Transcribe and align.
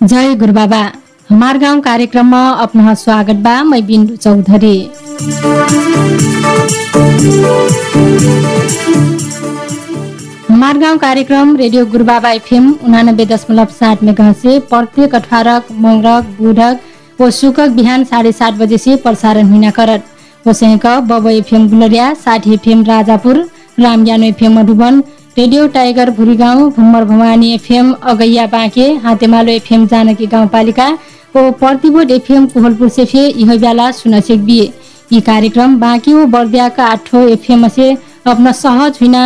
जय 0.00 0.34
गुरु 0.34 0.52
बाबा 1.30 1.34
हमार 1.34 1.58
गाउँ 1.58 1.80
कार्यक्रममा 1.80 2.50
अपना 2.50 2.94
स्वागत 2.94 3.36
बा 3.36 3.62
मैं 3.64 3.86
बिन्दु 3.86 4.16
चौधरी। 4.16 4.90
हमार 10.48 10.78
गाउँ 10.78 10.98
कार्यक्रम 10.98 11.56
रेडियो 11.56 11.86
गुरु 11.86 12.04
बाबा 12.04 12.30
एफएम 12.30 12.70
उनानब्बे 12.84 13.26
दशमलव 13.26 13.66
सात 13.66 14.02
मेगा 14.02 14.32
से 14.32 14.58
प्रत्येक 14.60 15.14
अठारक 15.14 15.66
मंगरक 15.72 16.24
बुधक 16.40 16.80
व 17.20 17.30
शुक्रक 17.30 17.70
बिहान 17.70 18.04
साढे 18.04 18.32
सात 18.32 18.54
बजे 18.54 18.78
से 18.78 18.96
प्रसारण 18.96 19.52
हुना 19.52 19.70
करत। 19.70 20.04
वसैक 20.46 20.86
बब 20.86 21.26
एफएम 21.26 21.68
गुलरिया 21.68 22.14
साठी 22.14 22.54
FM 22.54 22.84
Rajapur 22.84 23.48
रामज्ञानो 23.80 24.24
FM 24.26 24.58
Madhuban 24.58 25.02
radio 25.38 25.66
Tiger 25.68 26.10
Bhurigaun 26.10 26.70
भुम्मर 26.70 27.04
Bhawani 27.04 27.52
FM 27.54 27.92
अगैया 27.92 28.46
Banke 28.46 28.92
Hatemalo 29.04 29.52
FM 29.52 29.86
Janaki 29.86 30.26
गाउँपालिका 30.26 30.88
प्रतिबोध 31.34 32.10
एफएम 32.10 32.46
कोहलपुर 32.46 32.88
से 32.88 33.04
फे 33.04 33.26
यह 33.28 33.56
बेला 33.60 33.90
सुन 33.92 34.20
बिए। 34.44 34.72
यी 35.12 35.20
कार्यक्रम 35.20 35.78
बाँकी 35.80 36.12
ओ 36.12 36.24
बर्दियाका 36.26 36.84
आठो 36.86 37.26
एफएम 37.28 37.68
से 37.68 37.90
अपना 38.26 38.52
सहज 38.52 38.98
हुना 39.02 39.24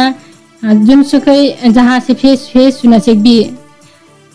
जुनसुकै 0.63 1.41
जहाँ 1.67 1.99
से 2.01 2.15
फेस 2.15 2.49
फेस 2.53 2.81
सुन 2.81 2.99
बिए। 3.23 3.43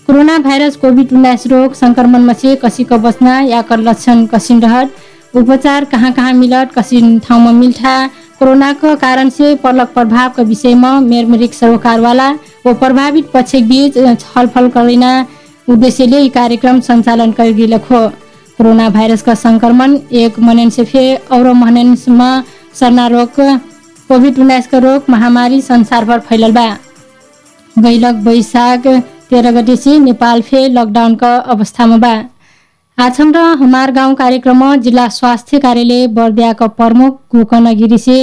कोरोना 0.08 0.38
भाइरस 0.40 0.76
कोभिड 0.76 1.14
उन्नाइस 1.14 1.48
रोग 1.48 1.74
संक्रमणमा 1.76 2.34
से 2.34 2.56
कसीको 2.56 2.98
बस्ना 2.98 3.40
याकर 3.42 3.80
लक्षण 3.80 4.26
कसिन 4.26 4.62
रहत 4.62 5.36
उपचार 5.36 5.86
कहाँ 5.86 6.12
कहाँ 6.12 6.34
मिलत 6.34 6.72
कसिन 6.78 7.18
ठाउँमा 7.20 7.52
मिल्ठा 7.52 7.96
कोरोनाको 8.40 8.96
कारण 8.96 9.30
से 9.30 9.56
पर्लक 9.64 9.94
प्रभावका 9.94 10.44
विषयमा 10.44 11.00
मेरमेरिक 11.02 11.54
सरोकारवाला 11.54 12.32
व 12.66 12.74
प्रभावित 12.74 13.32
पक्ष 13.34 13.56
बीच 13.70 13.98
छलफल 14.20 14.68
गरिना 14.76 15.12
उद्देश्यले 15.68 16.20
यी 16.20 16.30
कार्यक्रम 16.36 16.80
सञ्चालन 16.88 17.32
गरिदिलखो 17.38 18.00
कोरोना 18.58 18.90
भाइरसका 18.90 19.34
संक्रमण 19.36 19.98
एक 20.22 20.40
मनन 20.40 20.70
से 20.76 20.84
फे 20.92 21.04
और 21.36 21.52
मननमा 21.64 22.30
सर्ना 22.80 23.08
रोग 23.14 23.40
कोभिड 24.10 24.40
उन्नाइसका 24.40 24.78
रोग 24.86 25.10
महामारी 25.10 25.60
संसारभर 25.62 26.20
फैलल 26.30 26.52
बा 26.58 26.68
गैलक 27.76 28.24
वैशाख 28.28 28.88
तेह्र 29.30 29.52
गते 29.60 29.76
से 29.76 29.98
नेपाल 30.00 30.42
फे 30.42 30.68
लकडाउनका 30.70 31.36
अवस्थामा 31.56 31.98
बा। 32.06 32.14
आज 32.98 33.20
हाम्रो 33.20 33.44
हमार 33.64 33.92
गाउँ 33.92 34.16
कार्यक्रममा 34.16 34.76
जिल्ला 34.88 35.08
स्वास्थ्य 35.20 35.60
कार्यालय 35.66 36.08
बर्दियाका 36.18 36.68
प्रमुख 36.80 37.20
गोकर्ण 37.36 37.76
गिरी 37.78 37.98
से 38.08 38.18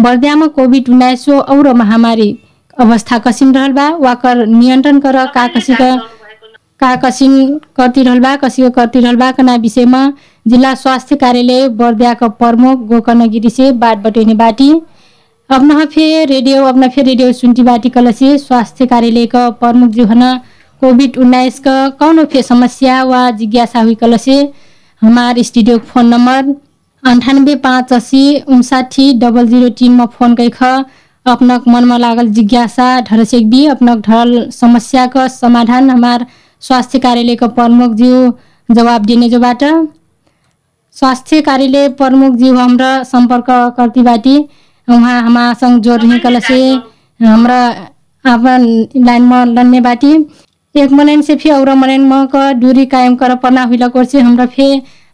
बर्दियामा 0.00 0.46
कोभिड 0.58 0.88
उन्नाइस 0.88 1.28
और 1.28 1.72
महामारी 1.82 2.30
अवस्था 2.76 3.18
कसिन 3.26 3.54
रहल 3.54 3.72
बा। 3.72 3.88
वाकर 4.00 4.46
नियन्त्रण 4.46 4.98
कर 5.06 5.24
का 5.34 5.46
कसिका 6.82 6.96
का 6.96 7.08
कसिन 7.08 7.58
करती 7.76 8.02
रहल 8.02 8.20
बा 8.20 8.36
कसिको 8.36 9.16
बा 9.16 9.30
कना 9.32 9.54
विषयमा 9.56 10.12
जिल्ला 10.46 10.74
स्वास्थ्य 10.74 11.16
कार्यालय 11.16 11.68
बर्दियाका 11.76 12.28
प्रमुख 12.40 12.86
गोकर्ण 12.88 13.28
गिरी 13.30 13.50
से 13.50 13.70
बात 13.72 13.98
बटैने 13.98 14.34
बाटी। 14.34 14.70
अपना 15.50 15.84
फे 15.84 16.24
रेडियो 16.24 16.64
अपना 16.64 16.88
फे 16.88 17.02
रेडियो 17.02 17.32
सुन्टी 17.32 17.62
बाटी 17.62 17.88
कलसे 17.90 18.36
स्वास्थ्य 18.38 18.86
कार्यालयका 18.86 19.48
प्रमुख 19.60 19.90
जीवन 19.90 20.22
कोभिड 20.82 21.18
उन्नाइस 21.18 21.58
का 21.58 21.76
कौनो 22.00 22.24
फे 22.24 22.42
समस्या 22.42 23.02
वा 23.04 23.30
जिज्ञासा 23.36 23.80
हुई 23.80 23.94
कलसे 23.94 24.40
हमार 25.02 25.42
स्टूडियो 25.42 25.78
फोन 25.78 26.06
नंबर 26.06 26.54
अंठानब्बे 27.02 27.54
पाँच 27.60 27.92
अस्सी 27.92 28.24
उनसाठी 28.48 29.12
डबल 29.20 29.48
जीरो 29.48 29.68
तीनमा 29.68 30.06
फोन 30.16 30.34
कैख। 30.34 30.62
अपनक 31.26 31.68
मनमा 31.68 31.96
लागल 31.98 32.28
जिज्ञासा 32.32 33.00
ढरसेक 33.00 33.50
भी 33.50 33.66
अपनक 33.66 33.98
ढल 34.06 34.30
समस्या 34.50 35.06
का 35.06 35.26
समाधान 35.28 35.90
हमार 35.90 36.24
स्वास्थ्य 36.62 36.98
कार्यालय 37.06 37.36
का 37.36 37.46
प्रमुख 37.58 37.92
जीव 38.00 38.32
जवाब 38.68 39.04
दिने 39.06 39.28
जोबाट 39.30 39.64
स्वास्थ्य 40.96 41.40
कार्यालय 41.48 41.88
प्रमुख 42.00 42.34
जीव 42.36 42.58
हमरा 42.58 42.92
संपर्क 43.12 43.46
करती 43.76 44.02
बाटी 44.02 44.36
उहाँ 44.88 45.20
हमासँग 45.22 45.80
जोड़ 45.82 46.18
कलसे 46.22 46.60
हमरा 47.20 47.60
अपन 48.24 48.64
लाइनमा 49.06 49.44
लन्ने 49.44 49.80
बाटी 49.80 50.12
एक 50.74 50.90
मनैन 50.92 51.22
से 51.22 51.34
फे 51.36 51.50
और 51.50 51.74
मनैन 51.74 52.02
म 52.12 52.24
दूरी 52.60 52.84
कायम 52.86 53.14
कर 53.22 53.34
पर्ना 53.44 53.62
हुइला 53.70 53.88
कोर्से 53.94 54.20
हमरा 54.20 54.46
फे 54.56 54.66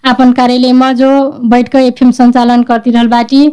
अपन 0.04 0.32
कार्यालयमा 0.32 0.92
जो 1.00 1.10
बैठ 1.52 1.68
कर 1.68 1.78
एफएम 1.80 2.10
सञ्चालन 2.18 2.62
करती 2.70 2.90
रहल 2.90 3.06
बाटी 3.08 3.48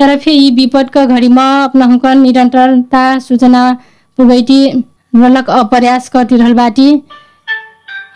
तर 0.00 0.16
फे 0.24 0.32
यी 0.32 0.50
विपदका 0.54 1.04
घडीमा 1.06 1.44
अपना 1.64 1.84
हुनकर 1.86 2.14
निरन्तरता 2.14 3.02
सूचना 3.26 3.62
पुगैटी 4.18 4.58
रलक 5.16 5.50
प्रयास 5.70 6.08
करती 6.16 6.36
रहल 6.36 6.54
बाटी 6.54 6.88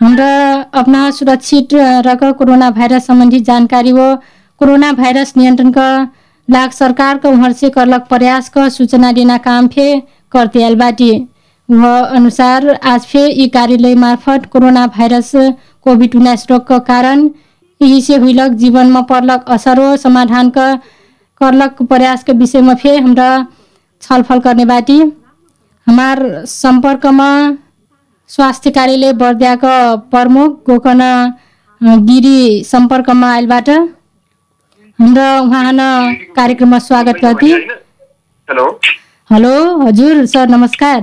हमरा 0.01 0.33
अपना 0.81 1.11
सुरक्षित 1.11 1.69
रक 2.07 2.23
कोरोना 2.39 2.71
भाइरस 2.71 3.07
सम्बन्धी 3.07 3.41
जानकारी 3.41 3.93
वो 3.93 4.15
कोरोना 4.61 4.93
भाइरस 4.93 5.33
नियन्त्रण 5.37 5.71
का 5.73 5.89
लाग 6.49 6.71
सरकार 6.71 7.19
का 7.19 7.29
उहर 7.29 7.53
से 7.53 7.71
करलक 7.71 8.07
प्रयास 8.09 8.49
का 8.49 8.69
सूचना 8.69 9.11
देना 9.13 9.39
काम 9.47 9.69
फे 9.69 9.89
करते 10.33 10.63
आल 10.65 10.77
बाटी 10.77 11.11
वह 11.69 11.99
अनुसार 12.17 12.69
आज 12.85 13.01
फे 13.03 13.27
यी 13.27 13.49
कार्यालय 13.49 13.95
मार्फत 13.97 14.47
कोरोना 14.53 14.87
भाइरस 14.95 15.33
कोभिड 15.87 16.15
उन्नाइस 16.17 16.47
रोगका 16.51 16.79
कारण 16.87 17.29
यही 17.81 18.01
से 18.03 18.17
हुइलक 18.17 18.53
जीवनमा 18.61 19.01
पर्लक 19.11 19.45
असर 19.51 19.79
हो। 19.81 19.97
समाधान 19.99 20.51
का 20.51 20.75
करलक 21.41 21.83
प्रयासका 21.85 22.33
विषयमा 22.39 22.75
फे 22.75 22.97
हमरा 22.99 23.31
छलफल 24.03 24.39
गर्ने 24.45 24.65
बाटी। 24.65 25.01
हमार 25.87 26.45
सम्पर्कमा 26.47 27.31
स्वास्थ्य 28.31 28.71
कार्यालय 28.71 29.13
बर्दियाका 29.21 29.75
प्रमुख 30.13 30.57
गोकर्ण 30.67 31.05
गिरी 32.07 32.65
सम्पर्कमा 32.65 33.31
आइलबाट। 33.35 33.69
हाम्रो 34.99 35.29
उहाँ 35.45 35.73
कार्यक्रममा 36.37 36.79
स्वागत 36.79 37.25
गर्थे 37.25 37.53
हेलो। 38.49 38.67
हेलो 39.31 39.55
हजुर 39.79 40.25
सर 40.27 40.49
नमस्कार। 40.49 41.01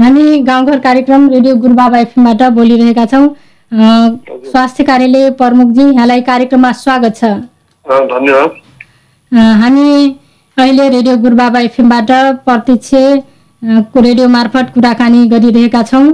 हामी 0.00 0.38
गाउँघर 0.44 0.78
कार्यक्रम 0.78 1.28
रेडियो 1.30 1.56
गुरुबाबा 1.58 1.98
एफएमबाट 1.98 2.42
बोलिरहेका 2.54 3.06
छौँ। 3.06 3.26
स्वास्थ्य 4.50 4.84
कार्यालय 4.84 5.30
प्रमुखजी 5.38 5.82
यहाँलाई 5.84 6.20
कार्यक्रममा 6.22 6.72
स्वागत 6.78 7.16
छ। 7.16 7.34
धन्यवाद। 7.84 8.50
हामी 9.62 9.88
अहिले 10.56 10.88
रेडियो 10.88 11.16
गुरुबाबा 11.18 11.60
एफएमबाट 11.60 12.10
प्रत्यक्ष 12.46 12.94
रेडियो 14.02 14.28
मार्फत 14.30 14.70
कुराकानी 14.74 15.26
गरिरहेका 15.28 15.82
छौँ। 15.84 16.10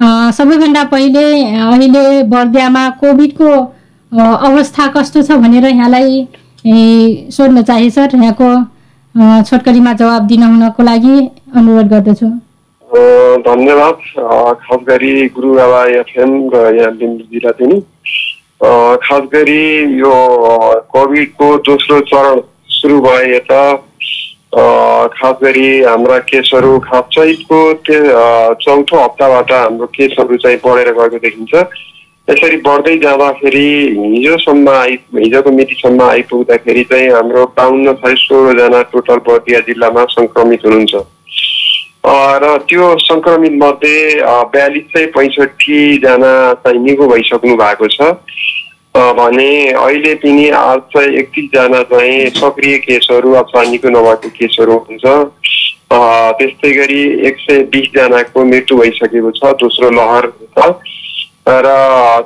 सबैभन्दा 0.00 0.82
पहिले 0.92 1.22
अहिले 1.60 2.22
बर्दियामा 2.28 2.88
कोभिडको 3.00 3.48
अवस्था 4.12 4.86
कस्तो 4.96 5.22
छ 5.22 5.36
भनेर 5.42 5.66
यहाँलाई 5.66 7.30
सोध्न 7.30 7.62
चाहे 7.62 7.90
सर। 7.90 8.16
यहाँको 8.16 8.48
छोटकरीमा 9.44 9.92
जवाब 10.00 10.26
दिन 10.26 10.42
हुनको 10.42 10.82
लागि 10.82 11.16
अनुरोध 11.56 11.88
गर्दछु। 11.88 12.26
धन्यवाद। 13.44 13.98
खास 14.62 14.80
गरी 14.88 15.12
गुरु 15.36 15.54
बाबा 15.54 15.84
एफएम 16.00 16.32
र 16.54 16.74
यहाँ 16.76 16.96
बिन्दु 16.96 17.24
जिल्लातिनी 17.32 17.78
अ, 18.60 18.68
खास 19.04 19.22
गरी 19.32 19.62
यो 20.00 20.14
कोभिडको 20.92 21.56
दोस्रो 21.68 22.00
चरण 22.08 22.40
सुरु 22.70 23.00
भए 23.00 23.34
यता 23.36 23.60
खास 24.54 25.36
गरी 25.42 25.68
हाम्रा 25.82 26.18
केसहरू 26.26 26.78
खास 26.86 27.04
चैतको 27.14 27.60
चौथो 28.62 28.96
हप्ताबाट 29.02 29.52
हाम्रो 29.52 29.86
केसहरू 29.94 30.36
चाहिँ 30.36 30.58
बढेर 30.64 30.92
गएको 30.92 31.18
देखिन्छ। 31.18 31.54
यसरी 32.28 32.56
बढ्दै 32.66 32.96
जाँदाखेरि 32.98 33.68
हिजोसम्म 33.98 34.68
आइ 34.70 34.98
हिजोको 35.14 35.50
मितिसम्म 35.50 36.02
आइपुग्दाखेरि 36.02 36.82
चाहिँ 36.90 37.08
हाम्रो 37.10 37.44
बाहन्न 37.56 37.94
सय 38.02 38.14
सोह्रजना 38.18 38.82
टोटल 38.92 39.18
बर्दिया 39.28 39.60
जिल्लामा 39.68 40.04
सङ्क्रमित 40.10 40.66
हुनुहुन्छ। 40.66 40.94
र 42.42 42.56
त्यो 42.68 42.86
सङ्क्रमित 43.06 43.52
मध्ये 43.62 43.96
बयालिस 44.54 44.86
सय 44.92 45.06
पैँसठीजना 45.16 46.32
चाहिँ 46.66 46.78
निको 46.84 47.08
भइसक्नु 47.08 47.56
भएको 47.56 47.86
छ। 47.88 48.14
भने 48.94 49.50
अहिले 49.70 50.14
पनि 50.22 50.48
आठ 50.50 50.96
सय 50.96 51.18
एकतिसजना 51.18 51.82
चाहिँ 51.90 52.30
सक्रिय 52.36 52.76
केसहरू 52.78 53.32
अथवा 53.40 53.62
निको 53.70 53.88
नभएको 53.88 54.28
केसहरू 54.38 54.74
हुन्छ। 54.88 55.04
त्यस्तै 56.38 56.70
गरी 56.72 57.02
एक 57.28 57.36
सय 57.40 57.62
बिसजनाको 57.72 58.44
मृत्यु 58.44 58.76
भइसकेको 58.78 59.30
छ 59.38 59.52
दोस्रो 59.62 59.90
लहर 59.90 60.24
र 61.48 61.68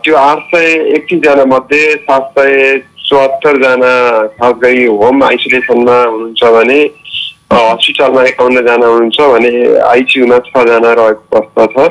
त्यो 0.04 0.16
आठ 0.16 0.40
सय 0.54 0.66
एकतिसजना 0.96 1.44
मध्ये 1.52 1.82
सात 2.08 2.32
सय 2.38 2.78
चौहत्तरजना 3.08 3.92
खास 4.36 4.54
गरी 4.62 4.84
होम 4.84 5.22
आइसोलेसनमा 5.24 5.96
हुनुहुन्छ 6.02 6.52
भने 6.54 6.80
हस्पिटलमा 7.52 8.22
एकाउन्नजना 8.28 8.86
हुनुहुन्छ 8.86 9.20
भने 9.32 9.52
आइसियुमा 9.88 10.38
छजना 10.48 10.92
रहेको 11.00 11.36
अवस्था 11.38 11.66
छ। 11.76 11.90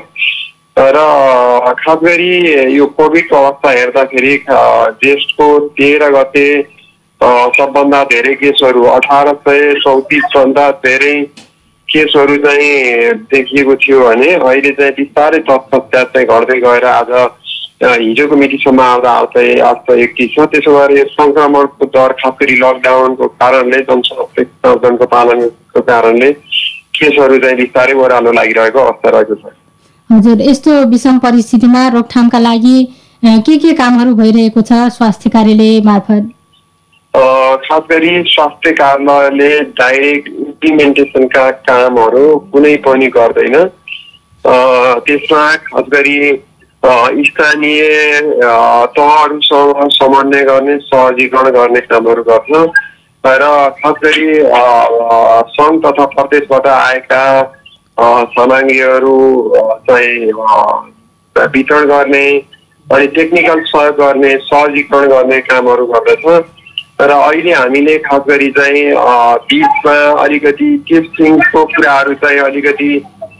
र 0.78 1.74
खास 1.80 1.98
गरी 2.04 2.75
यो 2.75 2.86
कोभिडको 2.98 3.36
अवस्था 3.38 3.72
हेर्दाखेरि 3.72 4.38
ज्येष्ठको 4.48 5.48
तेह्र 5.78 6.10
गते 6.12 6.46
सबभन्दा 7.58 8.04
धेरै 8.12 8.34
केसहरू 8.36 8.84
अठार 8.96 9.34
सय 9.48 9.74
चौतिसभन्दा 9.84 10.70
धेरै 10.86 11.14
केसहरू 11.90 12.38
चाहिँ 12.46 13.14
देखिएको 13.31 13.75
थियो 13.86 14.00
भने 14.04 14.34
अहिले 14.34 14.72
चाहिँ 14.81 14.94
बिस्तारै 14.98 15.40
तत्पश्चात 15.50 16.12
चाहिँ 16.14 16.28
घट्दै 16.28 16.60
गएर 16.66 16.86
आज 16.90 17.12
हिजोको 17.84 18.36
मितिसम्म 18.36 18.81
आउँदा 18.81 19.12
आउँदै 19.12 19.48
आज 19.70 19.80
त 19.88 19.98
एकतिस 20.04 20.30
छ। 20.36 20.46
त्यसो 20.52 20.78
गरी 20.78 21.02
सङ्क्रमणको 21.14 21.86
दर 21.96 22.12
खास 22.20 22.34
गरी 22.42 22.56
लकडाउनको 22.60 23.28
कारणले 23.42 23.80
जनसङ्ख्याको 23.90 25.06
पालनको 25.16 25.81
कारणले 25.90 26.31
केसहरू 27.00 27.38
चाहिँ 27.44 27.58
बिस्तारै 27.58 27.94
ओह्रालो 27.94 28.31
लागिरहेको 28.40 28.80
अवस्था 28.80 29.10
रहेको 29.18 29.36
छ। 29.36 29.62
हजुर 30.10 30.42
यस्तो 30.42 30.72
विषम 30.90 31.18
परिस्थितिमा 31.20 31.88
रोकथामका 31.90 32.40
लागि 32.40 32.78
के 33.24 33.58
के 33.58 33.74
कामहरू 33.74 34.14
भइरहेको 34.16 34.62
छ 34.62 34.80
स्वास्थ्य 34.94 35.30
कार्यालय 35.30 35.80
मार्फत? 35.86 36.24
खास 37.64 37.84
गरी 37.92 38.12
स्वास्थ्य 38.28 38.72
कार्यालयले 38.80 39.50
डाइरेक्ट 39.80 40.28
इम्प्लिमेन्टेसनका 40.30 41.50
कामहरू 41.70 42.26
कुनै 42.54 42.76
पनि 42.86 43.08
गर्दैन। 43.16 43.56
त्यसमा 45.08 45.44
खास 45.66 45.86
गरी 45.94 46.18
स्थानीय 47.26 47.82
तहहरूसँग 48.98 49.90
समन्वय 49.98 50.44
गर्ने 50.44 50.78
सहजीकरण 50.86 51.52
गर्ने 51.58 51.82
कामहरू 51.90 52.24
गर्छ। 52.30 52.64
र 53.24 53.44
खास 53.80 53.96
गरी 54.04 54.30
सङ्घ 55.58 55.76
तथा 55.86 56.06
प्रदेशबाट 56.14 56.68
आएका 56.68 57.24
सामग्रीहरू 57.98 59.18
चाहिँ 59.90 60.31
वितरण 61.36 61.86
गर्ने 61.88 62.25
अनि 62.88 63.07
टेक्निकल 63.16 63.62
सहयोग 63.68 63.95
गर्ने 63.98 64.36
सहजीकरण 64.48 65.07
गर्ने 65.10 65.40
कामहरू 65.50 65.86
गर्दछ। 65.94 66.25
र 67.01 67.12
अहिले 67.12 67.54
हामीले 67.54 67.98
खास 68.00 68.22
गरी 68.28 68.50
चाहिँ 68.57 68.84
बिचमा 69.50 69.95
अलिकति 70.24 70.68
टेस्टिङको 70.90 71.63
कुराहरू 71.66 72.13
चाहिँ 72.24 72.40
अलिकति 72.40 72.90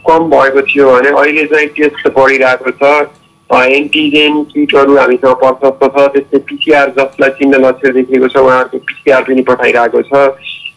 कम 0.08 0.30
भएको 0.30 0.62
थियो 0.62 0.90
भने 0.90 1.10
अहिले 1.10 1.44
चाहिँ 1.52 1.68
टेस्ट 1.76 2.08
बढिरहेको 2.18 2.70
छ। 2.80 3.06
एन्टिजेन 3.50 4.42
किटहरू 4.52 4.96
हामीसँग 4.96 5.34
प्रशस्त 5.40 5.82
छ 5.84 6.06
त्यस्तै 6.12 6.38
पिसिआर 6.48 6.88
जसलाई 6.98 7.30
चिन्ह 7.38 7.58
लक्ष्य 7.66 7.92
देखिएको 7.92 8.28
छ 8.28 8.36
उहाँहरूको 8.36 8.78
पिसिआर 8.90 9.22
पनि 9.22 9.42
पठाइरहेको 9.48 10.02
छ। 10.02 10.12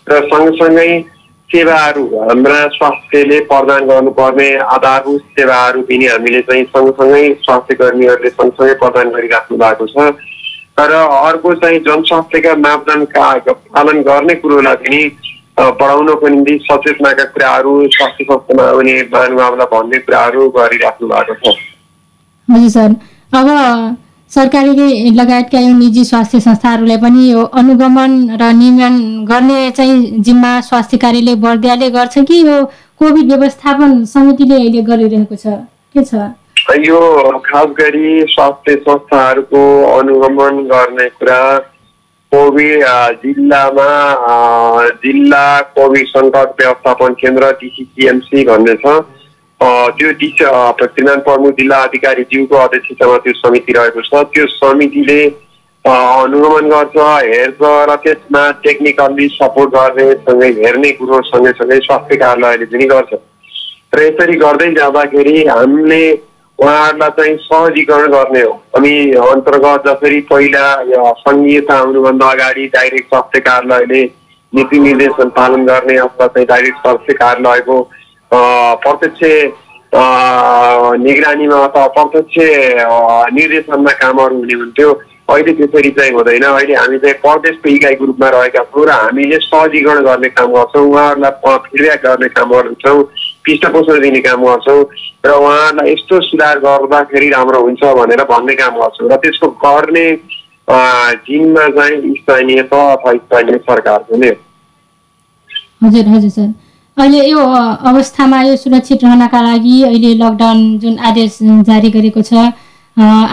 र 0.09 0.21
सँगसँगै 0.27 0.89
सेवाहरू 1.49 2.05
हाम्रा 2.19 2.55
स्वास्थ्यले 2.69 3.39
प्रदान 3.49 3.85
गर्नुपर्ने 3.87 4.47
आधारभूत 4.75 5.21
सेवाहरू 5.35 5.81
पनि 5.81 6.05
हामीले 6.07 6.41
चाहिँ 6.47 6.63
सँगसँगै 6.65 7.23
स्वास्थ्य 7.43 7.75
कर्मीहरूले 7.75 8.29
सँगसँगै 8.29 8.73
प्रदान 8.81 9.09
गरिराख्नु 9.11 9.57
भएको 9.57 9.87
छ। 9.87 10.11
तर 10.77 10.91
अर्को 10.93 11.53
चाहिँ 11.61 11.79
जनस्वास्थ्यका 11.87 12.55
मापदण्डका 12.57 13.29
पालन 13.75 14.01
गर्ने 14.09 14.35
कुरोलाई 14.41 14.75
पनि 14.75 14.99
बढाउनको 15.59 16.27
निम्ति 16.27 16.57
सचेतनाका 16.63 17.23
कुराहरू 17.33 17.71
स्वास्थ्य 17.95 18.23
संस्थामा 18.23 18.67
आउने 18.69 18.95
महानुभावलाई 19.13 19.67
भन्ने 19.71 19.99
कुराहरू 19.99 20.49
गरिराख्नु 20.57 21.07
भएको 21.07 21.33
छ। 21.35 21.55
हजुर 22.47 22.69
सर। 22.69 22.91
अब 23.33 23.47
सरकारी 24.31 25.09
लगायतका 25.11 25.59
यो 25.59 25.73
निजी 25.77 26.03
स्वास्थ्य 26.05 26.39
संस्थाहरूलाई 26.39 26.97
पनि 27.03 27.29
यो 27.31 27.43
अनुगमन 27.59 28.11
र 28.41 28.51
नियमन 28.53 28.95
गर्ने 29.29 29.59
चाहिँ 29.71 30.19
जिम्मा 30.27 30.49
स्वास्थ्य 30.61 30.97
कार्यालय 31.03 31.35
बर्दियाले 31.45 31.89
गर्छ 31.91 32.17
कि 32.27 32.41
यो 32.47 32.57
कोभिड 32.99 33.31
व्यवस्थापन 33.31 34.03
समितिले 34.05 34.55
अहिले 34.55 34.81
गरिरहेको 34.89 35.35
छ? 35.35 35.47
के 35.95 36.03
छ? 36.03 36.13
यो 36.87 36.99
खास 37.47 37.67
गरी 37.79 38.21
स्वास्थ्य 38.29 38.75
संस्थाहरूको 38.83 39.63
अनुगमन 39.97 40.63
गर्ने 40.71 41.07
कुरा 41.09 41.41
कोभिड 42.31 42.83
जिल्लामा 43.23 43.89
जिल्ला 45.03 45.45
कोभिड 45.75 46.07
सङ्कट 46.07 46.61
व्यवस्थापन 46.61 47.13
केन्द्र 47.21 47.51
डिसिसिएमसी 47.63 48.45
भन्ने 48.45 48.75
छ। 48.83 48.99
त्यो 49.61 50.11
डिस 50.21 50.33
श्रीमान 50.37 51.19
प्रमुख 51.27 51.51
जिल्ला 51.57 51.77
अधिकारी 51.83 52.23
ज्यूको 52.31 52.55
अध्यक्षतामा 52.55 53.17
त्यो 53.25 53.33
समिति 53.33 53.73
रहेको 53.73 54.01
छ। 54.01 54.23
त्यो 54.33 54.45
समितिले 54.47 55.21
अनुगमन 55.85 56.69
गर्छ 56.69 56.97
हेर्छ 56.97 57.61
र 57.89 57.95
त्यसमा 58.03 58.43
टेक्निकल्ली 58.63 59.27
सपोर्ट 59.33 59.73
गर्ने 59.73 60.13
सँगै 60.27 60.49
हेर्ने 60.61 60.91
कुरो 60.99 61.21
सँगै 61.31 61.51
स्वास्थ्य 61.57 62.15
कार्यालयले 62.23 62.65
पनि 62.65 62.85
गर्छ। 62.93 63.13
र 63.95 64.03
यसरी 64.03 64.35
गर्दै 64.37 64.71
जाँदाखेरि 64.77 65.35
हामीले 65.47 66.01
उहाँहरूलाई 66.59 67.09
चाहिँ 67.17 67.37
सहजीकरण 67.41 68.11
गर्ने 68.11 68.41
हो। 68.41 68.53
अनि 68.77 68.93
अन्तर्गत 69.25 69.87
जसरी 69.87 70.19
पहिला 70.29 70.65
सङ्घीयता 71.25 71.77
आउनुभन्दा 71.77 72.29
अगाडि 72.31 72.65
डाइरेक्ट 72.77 73.07
स्वास्थ्य 73.09 73.39
कार्यालयले 73.49 74.03
नीति 74.53 74.79
निर्देशन 74.79 75.29
पालन 75.37 75.65
गर्ने 75.65 75.97
अथवा 75.97 76.27
चाहिँ 76.27 76.47
डाइरेक्ट 76.47 76.77
स्वास्थ्य 76.77 77.13
कार्यालयको 77.13 77.77
प्रत्यक्ष 78.31 79.23
निगरानीमा 81.01 81.57
अथवा 81.65 81.87
प्रत्यक्ष 81.97 82.37
निर्देशनमा 83.33 83.91
कामहरू 84.01 84.35
हुने 84.37 84.53
हुन्थ्यो 84.53 84.91
अहिले 85.29 85.53
त्यसरी 85.53 85.89
चाहिँ 85.91 86.11
हुँदैन 86.13 86.43
अहिले 86.43 86.75
हामी 86.75 86.97
चाहिँ 86.99 87.15
प्रदेशको 87.19 87.69
इकाइको 87.69 88.05
रूपमा 88.05 88.29
रहेका 88.29 88.63
छौँ 88.65 88.85
र 88.85 88.91
हामीले 88.91 89.39
सहजीकरण 89.41 90.03
गर्ने 90.05 90.29
काम 90.31 90.51
गर्छौँ 90.53 90.83
उहाँहरूलाई 90.83 91.57
फिडब्याक 91.65 92.01
गर्ने 92.03 92.27
काम 92.31 92.49
गर्छौँ 92.51 93.03
पृष्ठपोषण 93.43 93.99
दिने 94.01 94.21
काम 94.23 94.43
गर्छौँ 94.45 94.83
र 95.25 95.31
उहाँहरूलाई 95.31 95.91
यस्तो 95.91 96.21
सुधार 96.27 96.59
गर्दाखेरि 96.59 97.29
राम्रो 97.29 97.61
हुन्छ 97.61 97.83
भनेर 97.99 98.23
भन्ने 98.31 98.55
काम 98.55 98.79
गर्छौँ 98.79 99.09
र 99.11 99.15
त्यसको 99.17 99.47
गर्ने 99.59 100.07
जिम्मा 101.23 101.67
चाहिँ 101.75 102.13
स्थानीय 102.15 102.61
त 102.63 102.73
अथवा 102.73 103.13
स्थानीय 103.15 103.57
सरकारको 103.67 104.17
नै 104.17 104.31
हजुर 105.83 106.07
हजुर 106.07 106.29
सर 106.29 106.47
अहिले 106.97 107.19
यो 107.29 107.39
अवस्थामा 107.89 108.41
यो 108.41 108.55
सुरक्षित 108.57 109.03
रहनका 109.03 109.41
लागि 109.41 109.81
अहिले 109.83 110.13
लकडाउन 110.21 110.61
जुन 110.79 110.97
आदेश 111.09 111.37
जारी 111.67 111.89
गरेको 111.91 112.21
छ 112.21 112.33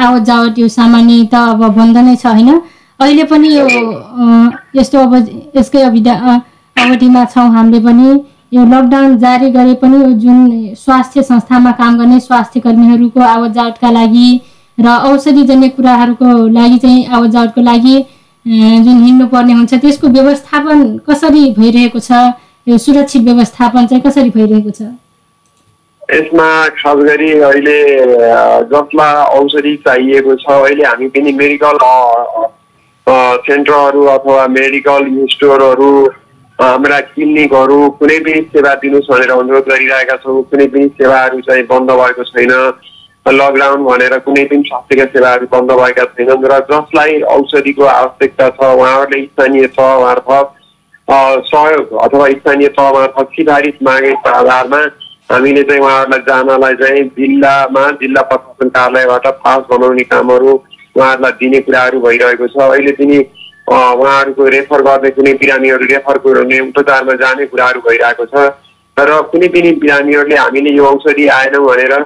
आवत 0.05 0.23
जावत 0.29 0.59
यो 0.59 0.69
सामान्य 0.69 1.25
त 1.33 1.35
अब 1.53 1.63
बन्द 1.77 1.97
नै 1.99 2.17
छ 2.17 2.27
होइन? 2.27 2.61
अहिले 3.01 3.25
पनि 3.25 3.49
यो 3.55 3.65
यस्तो 4.77 4.99
अब 5.01 5.15
यसकै 5.57 5.83
अविधा 5.83 6.15
अवधिमा 6.77 7.25
छौँ 7.33 7.49
हामीले 7.57 7.81
पनि। 7.87 8.09
यो 8.53 8.65
लकडाउन 8.65 9.17
जारी 9.19 9.51
गरे 9.51 9.75
पनि 9.81 10.13
जुन 10.21 10.39
स्वास्थ्य 10.85 11.23
संस्थामा 11.23 11.73
काम 11.81 11.99
गर्ने 11.99 12.21
स्वास्थ्य 12.21 12.61
कर्मीहरूको 12.61 13.21
आवत 13.33 13.51
जावतका 13.57 13.91
लागि 13.91 14.29
र 14.79 14.87
औषधिजन्य 15.09 15.69
कुराहरूको 15.77 16.47
लागि 16.53 16.79
चाहिँ 16.79 17.05
आवत 17.07 17.31
जावतको 17.31 17.61
लागि 17.63 17.97
जुन 18.47 19.05
हिँड्नु 19.05 19.27
पर्ने 19.33 19.53
हुन्छ 19.53 19.75
त्यसको 19.75 20.09
व्यवस्थापन 20.17 20.87
कसरी 21.09 21.51
भइरहेको 21.59 21.99
छ 22.09 22.25
यो 22.67 22.77
सुरक्षित 22.79 23.23
व्यवस्थापन 23.23 23.87
चाहिँ 23.87 24.03
कसरी 24.03 24.31
भइरहेको 24.35 24.71
छ? 24.71 24.83
यसमा 26.09 26.49
खास 26.79 26.97
गरी 27.09 27.31
अहिले 27.41 27.79
जसलाई 28.73 29.25
औषधि 29.39 29.75
चाहिएको 29.87 30.35
छ 30.43 30.51
अहिले 30.53 30.85
हामी 30.85 31.09
पनि 31.17 31.33
मेडिकल 31.41 31.77
सेन्टरहरू 33.49 34.05
अथवा 34.15 34.47
मेडिकल 34.55 35.11
स्टोरहरू 35.33 35.91
हाम्रा 36.59 37.01
क्लिनिकहरू 37.13 37.79
कुनै 38.01 38.19
पनि 38.25 38.41
सेवा 38.57 38.75
दिनुहोस् 38.83 39.11
भनेर 39.13 39.31
अनुरोध 39.37 39.69
गरिरहेका 39.69 40.17
छौँ। 40.25 40.43
कुनै 40.51 40.67
पनि 40.73 40.89
सेवाहरू 40.97 41.41
चाहिँ 41.45 41.67
बन्द 41.69 41.91
भएको 42.01 42.25
छैन। 42.33 42.53
लकडाउन 43.27 43.85
भनेर 43.85 44.19
कुनै 44.25 44.45
पनि 44.49 44.63
स्वास्थ्यका 44.69 45.05
सेवाहरू 45.13 45.47
बन्द 45.53 45.71
भएका 45.81 46.05
छैनन् 46.17 46.45
र 46.49 46.61
जसलाई 46.73 47.21
औषधिको 47.37 47.85
आवश्यकता 47.93 48.49
छ 48.57 48.75
उहाँहरूले 48.75 49.25
स्थानीय 49.25 49.67
तह 49.77 49.99
मार्फत 50.01 50.61
सहयोग 51.09 51.97
अथवा 52.01 52.29
स्थानीय 52.31 52.69
तह 52.71 52.91
मार्फत 52.93 53.29
सिफारिस 53.31 53.83
मागेको 53.83 54.31
आधारमा 54.31 54.79
हामीले 55.31 55.63
चाहिँ 55.63 55.81
उहाँहरूलाई 55.81 56.21
जानलाई 56.23 56.75
चाहिँ 56.75 57.05
जिल्लामा 57.17 57.91
जिल्ला 57.99 58.23
प्रशासन 58.25 58.69
कार्यालयबाट 58.71 59.27
पास 59.39 59.65
बनाउने 59.71 60.05
कामहरू 60.07 60.53
उहाँहरूलाई 60.97 61.33
दिने 61.41 61.61
कुराहरू 61.61 62.01
भइरहेको 62.01 62.47
छ 62.49 62.61
अहिले 62.65 62.93
पनि 62.95 63.19
उहाँहरूको 63.69 64.49
रेफर 64.49 64.83
गर्ने 64.83 65.11
कुनै 65.13 65.33
बिरामीहरू 65.35 65.87
रेफर 65.87 66.19
गर्ने 66.25 66.61
उपचारमा 66.61 67.15
जाने 67.21 67.47
कुराहरू 67.47 67.81
भइरहेको 67.83 68.27
छ 68.27 68.49
र 68.97 69.21
कुनै 69.29 69.49
पनि 69.51 69.73
बिरामीहरूले 69.79 70.37
हामीले 70.37 70.75
यो 70.75 70.87
औषधि 70.87 71.27
आएनौँ 71.33 71.65
भनेर 71.67 71.99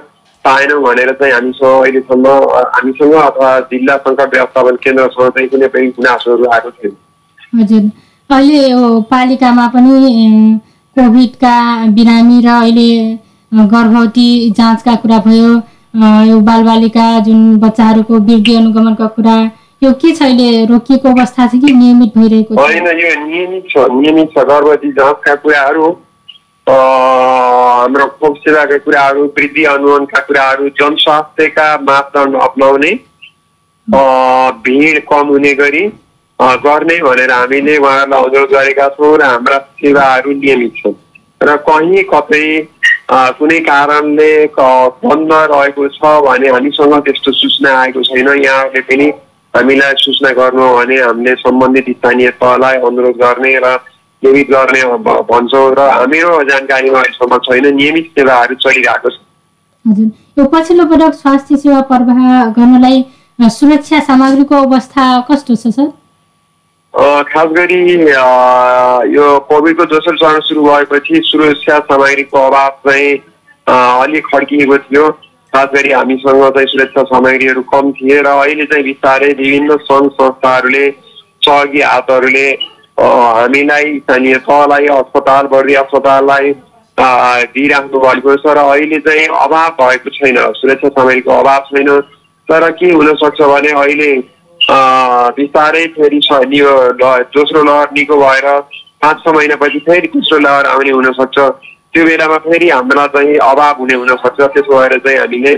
पाएनौँ 0.45 0.81
भनेर 0.81 1.11
चाहिँ 1.13 1.33
हामीसँग 1.33 1.79
अहिलेसम्म 1.79 2.35
हामीसँग 2.73 3.13
अथवा 3.21 3.59
जिल्ला 3.69 3.97
सङ्कट 3.99 4.35
व्यवस्थापन 4.35 4.83
केन्द्रसँग 4.83 5.31
चाहिँ 5.31 5.49
कुनै 5.49 5.67
पनि 5.69 5.87
गुनासोहरू 5.95 6.51
आएको 6.51 6.71
छैन 6.73 7.91
अहिले 8.29 8.67
यो 8.69 8.99
पालिकामा 9.09 9.67
पनि 9.67 9.93
कोभिडका 10.95 11.53
बिरामी 11.93 12.39
र 12.41 12.49
अहिले 12.51 12.89
गर्भवती 13.69 14.27
जाँचका 14.57 14.95
कुरा 14.95 15.17
भयो 15.19 15.47
यो 16.25 16.39
बालबालिका 16.41 17.05
जुन 17.27 17.39
बच्चाहरूको 17.59 18.19
वृद्धि 18.19 18.55
अनुगमनका 18.55 19.07
कुरा 19.15 19.37
यो 19.81 19.91
के 19.93 20.11
छ 20.11 20.21
अहिले? 20.21 20.65
रोकिएको 20.65 21.09
अवस्था 21.09 21.47
छ 21.47 21.59
कि 21.61 21.73
नियमित 21.73 22.17
भइरहेको 22.17 22.55
होइन 22.55 22.87
यो 22.99 23.13
नियमित 23.23 23.63
छ 23.71 23.85
नियमित 23.93 24.29
छ 24.29 24.43
गर्भवती 24.49 24.91
जाँचका 24.93 25.35
कुराहरू 25.43 25.87
हाम्रो 26.67 28.05
खोप 28.19 28.35
सेवाका 28.39 28.77
कुराहरू 28.79 29.23
वृद्धि 29.37 29.63
अनुमानका 29.71 30.19
कुराहरू 30.27 30.69
जनस्वास्थ्यका 30.79 31.67
मापदण्ड 31.83 32.35
अप्नाउने 32.41 32.91
भिड 34.61 35.01
कम 35.07 35.27
हुने 35.29 35.53
गरी 35.55 35.83
गर्ने 36.39 36.97
भनेर 37.01 37.31
हामीले 37.31 37.77
उहाँहरूलाई 37.77 38.23
अनुरोध 38.23 38.51
गरेका 38.51 38.87
छौँ 38.91 39.17
र 39.17 39.23
हाम्रा 39.25 39.57
सेवाहरू 39.77 40.31
नियमित 40.33 40.73
छन् 40.75 40.93
र 41.41 41.55
कहीँ 41.63 42.03
कतै 42.05 42.45
कुनै 43.35 43.59
कारणले 43.61 44.31
बन्द 44.55 45.33
रहेको 45.51 45.87
छ 45.89 46.13
भने 46.21 46.49
हामीसँग 46.49 46.95
त्यस्तो 47.01 47.31
सूचना 47.33 47.73
आएको 47.77 48.03
छैन 48.05 48.27
यहाँहरूले 48.37 48.81
पनि 48.83 49.09
हामीलाई 49.53 49.93
सूचना 49.97 50.31
गर्नु 50.33 50.67
भने 50.73 51.01
हामीले 51.01 51.35
सम्बन्धित 51.37 51.89
स्थानीय 51.91 52.29
तहलाई 52.37 52.75
अनुरोध 52.85 53.15
गर्ने 53.17 53.55
र 53.59 53.75
नियमित 54.23 54.49
गर्ने 54.49 54.83
भन्छौँ 55.27 55.69
र 55.73 55.91
हाम्रो 55.91 56.43
जानकारीमा 56.45 56.99
अहिलेसम्म 56.99 57.37
छैन 57.43 57.73
नियमित 57.75 58.11
सेवाहरू 58.13 58.55
चलिरहेको 58.57 59.09
छ 59.09 59.19
हजुर 59.85 60.11
यो 60.37 60.45
पछिल्लो 60.49 60.85
पटक 60.87 61.13
स्वास्थ्य 61.17 61.57
सेवा 61.59 61.81
प्रवाह 61.89 62.27
गर्नलाई 62.53 63.05
सुरक्षा 63.39 63.99
सामग्रीको 64.05 64.55
अवस्था 64.63 65.05
कस्तो 65.27 65.55
छ 65.57 65.73
सर 65.73 65.91
खास 66.93 67.49
गरी 67.53 67.81
यो 69.15 69.25
कोभिडको 69.47 69.85
दोस्रो 69.85 70.15
चरण 70.17 70.39
सुरु 70.41 70.61
भएपछि 70.63 71.21
सुरक्षा 71.25 71.77
सामग्रीको 71.79 72.37
अभाव 72.37 72.69
चाहिँ 72.87 73.11
अलिक 73.67 74.25
खड्किएको 74.25 74.77
थियो। 74.77 75.09
खास 75.53 75.67
गरी 75.73 75.91
हामीसँग 75.91 76.43
चाहिँ 76.55 76.67
सुरक्षा 76.67 77.03
सामग्रीहरू 77.11 77.61
कम 77.69 77.91
थिए 77.93 78.21
र 78.21 78.27
अहिले 78.27 78.65
चाहिँ 78.65 78.83
बिस्तारै 78.83 79.31
विभिन्न 79.33 79.77
सङ्घ 79.85 80.09
संस्थाहरूले 80.11 80.89
सहयोगी 81.45 81.81
हातहरूले 81.81 82.47
हामीलाई 82.97 83.99
स्थानीय 83.99 84.35
तहलाई 84.49 84.87
अस्पताल 84.97 85.47
बर्दी 85.53 85.73
अस्पताललाई 85.83 86.53
दिइराख्नु 87.53 87.99
भएको 87.99 88.35
छ 88.35 88.57
र 88.57 88.65
अहिले 88.65 88.99
चाहिँ 89.05 89.27
अभाव 89.45 89.69
भएको 89.77 90.09
छैन। 90.17 90.37
सुरक्षा 90.57 90.89
सामग्रीको 90.89 91.31
अभाव 91.37 91.61
छैन। 91.69 91.89
तर 92.49 92.69
के 92.81 92.91
हुनसक्छ 92.91 93.41
भने 93.41 93.71
अहिले 93.77 94.11
बिस्तारै 94.69 95.85
फेरि 95.95 96.19
यो 96.59 96.71
दोस्रो 97.01 97.63
लहर 97.63 97.87
निको 97.93 98.15
भएर 98.17 98.47
पाँच 99.01 99.23
छ 99.23 99.33
महिनापछि 99.35 99.79
फेरि 99.87 100.07
तेस्रो 100.13 100.39
लहर 100.39 100.65
आउने 100.67 100.91
हुनसक्छ। 100.91 101.37
त्यो 101.93 102.05
बेलामा 102.05 102.37
फेरि 102.45 102.69
हामीलाई 102.69 103.07
चाहिँ 103.15 103.37
अभाव 103.49 103.79
हुने 103.79 103.95
हुनसक्छ। 104.01 104.39
त्यसो 104.41 104.77
भएर 104.77 104.97
चाहिँ 105.05 105.19
हामीले 105.19 105.55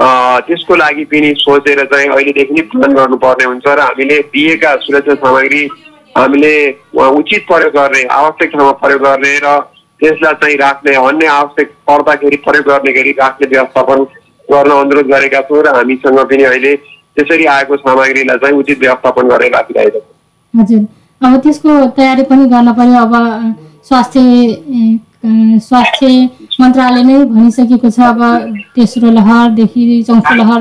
त्यसको 0.00 0.76
लागि 0.76 1.04
पनि 1.04 1.32
सोचेर 1.38 1.84
चाहिँ 1.92 2.08
अहिलेदेखि 2.08 2.54
नै 2.54 2.62
प्लान 2.68 2.92
गर्नुपर्ने 2.96 3.44
हुन्छ 3.44 3.66
र 3.66 3.80
हामीले 3.80 4.18
दिएका 4.34 4.74
सुरक्षा 4.84 5.14
सामग्री 5.24 5.64
हामीले 6.18 6.54
उचित 6.92 7.42
प्रयोग 7.48 7.72
गर्ने 7.72 8.04
आवश्यक 8.20 8.50
ठाउँमा 8.52 8.72
प्रयोग 8.84 9.02
गर्ने 9.02 9.34
र 9.44 9.58
त्यसलाई 10.00 10.34
चाहिँ 10.42 10.56
राख्ने 10.58 10.94
अन्य 11.00 11.26
आवश्यक 11.32 11.68
पर्दाखेरि 11.88 12.36
प्रयोग 12.44 12.64
गर्ने 12.68 12.92
गरी 12.92 13.12
राख्ने 13.18 13.48
व्यवस्थापन 13.48 14.04
गर्न 14.48 14.70
अनुरोध 14.78 15.06
गरेका 15.12 15.40
छौँ 15.48 15.62
र 15.64 15.76
हामीसँग 15.76 16.18
पनि 16.30 16.44
अहिले 16.44 16.72
त्यसरी 17.20 17.44
आएको 17.52 17.76
सामग्रीलाई 17.76 18.38
चाहिँ 18.38 18.56
उचित 18.58 18.78
व्यवस्थापन 18.80 19.28
गरेर 19.28 19.52
राखिरहेका 19.54 19.98
छौँ। 19.98 20.62
हजुर। 20.62 20.82
अब 21.20 21.36
त्यसको 21.44 21.70
तयारी 21.96 22.22
पनि 22.32 22.44
गर्न 22.48 22.72
पर्यो। 22.72 23.00
अब 23.06 23.12
स्वास्थ्य 23.88 24.20
स्वास्थ्य 25.60 26.06
मन्त्रालय 26.60 27.02
नै 27.04 27.16
भनिसकेको 27.24 27.90
छ। 27.90 28.00
अब 28.00 28.20
तेस्रो 28.74 29.10
लहरदेखि 29.10 30.02
चौथो 30.08 30.34
लहर 30.34 30.60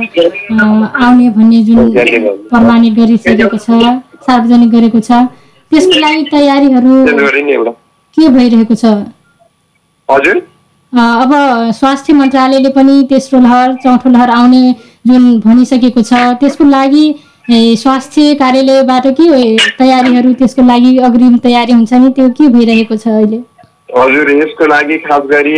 आउने 1.00 1.30
भन्ने 1.32 1.60
जुन 1.64 1.80
प्रमाणित 2.52 2.94
गरिसकेको 2.94 3.58
छ 3.58 3.80
सार्वजनिक 4.28 4.70
गरेको 4.72 5.00
छ 5.00 5.12
त्यसको 5.72 6.00
लागि 6.00 6.24
तयारीहरू 6.32 6.94
के 8.18 8.28
भइरहेको 8.30 8.76
छ? 8.76 8.86
हजुर। 10.10 10.38
अब 10.94 11.32
स्वास्थ्य 11.80 12.14
मन्त्रालयले 12.14 12.70
पनि 12.76 12.94
तेस्रो 13.10 13.40
लहर 13.40 13.74
चौथो 13.84 14.10
लहर 14.10 14.30
आउने 14.32 14.62
जुन 15.06 15.40
भनिसकेको 15.46 16.02
छ 16.02 16.14
त्यसको 16.40 16.64
लागि 16.70 17.06
स्वास्थ्य 17.82 18.34
कार्यालयबाट 18.40 19.08
के 19.20 19.28
तयारीहरू 19.78 20.34
त्यसको 20.40 20.62
लागि 20.68 20.98
अग्रिम 21.08 21.38
तयारी 21.46 21.74
हुन्छ 21.74 21.94
नि? 21.94 22.10
त्यो 22.18 22.30
के 22.40 22.48
भइरहेको 22.56 22.96
छ 22.96 23.08
अहिले? 23.08 23.40
हजुर 23.98 24.32
यसको 24.32 24.66
लागि 24.72 24.98
खास 25.06 25.24
गरी 25.32 25.56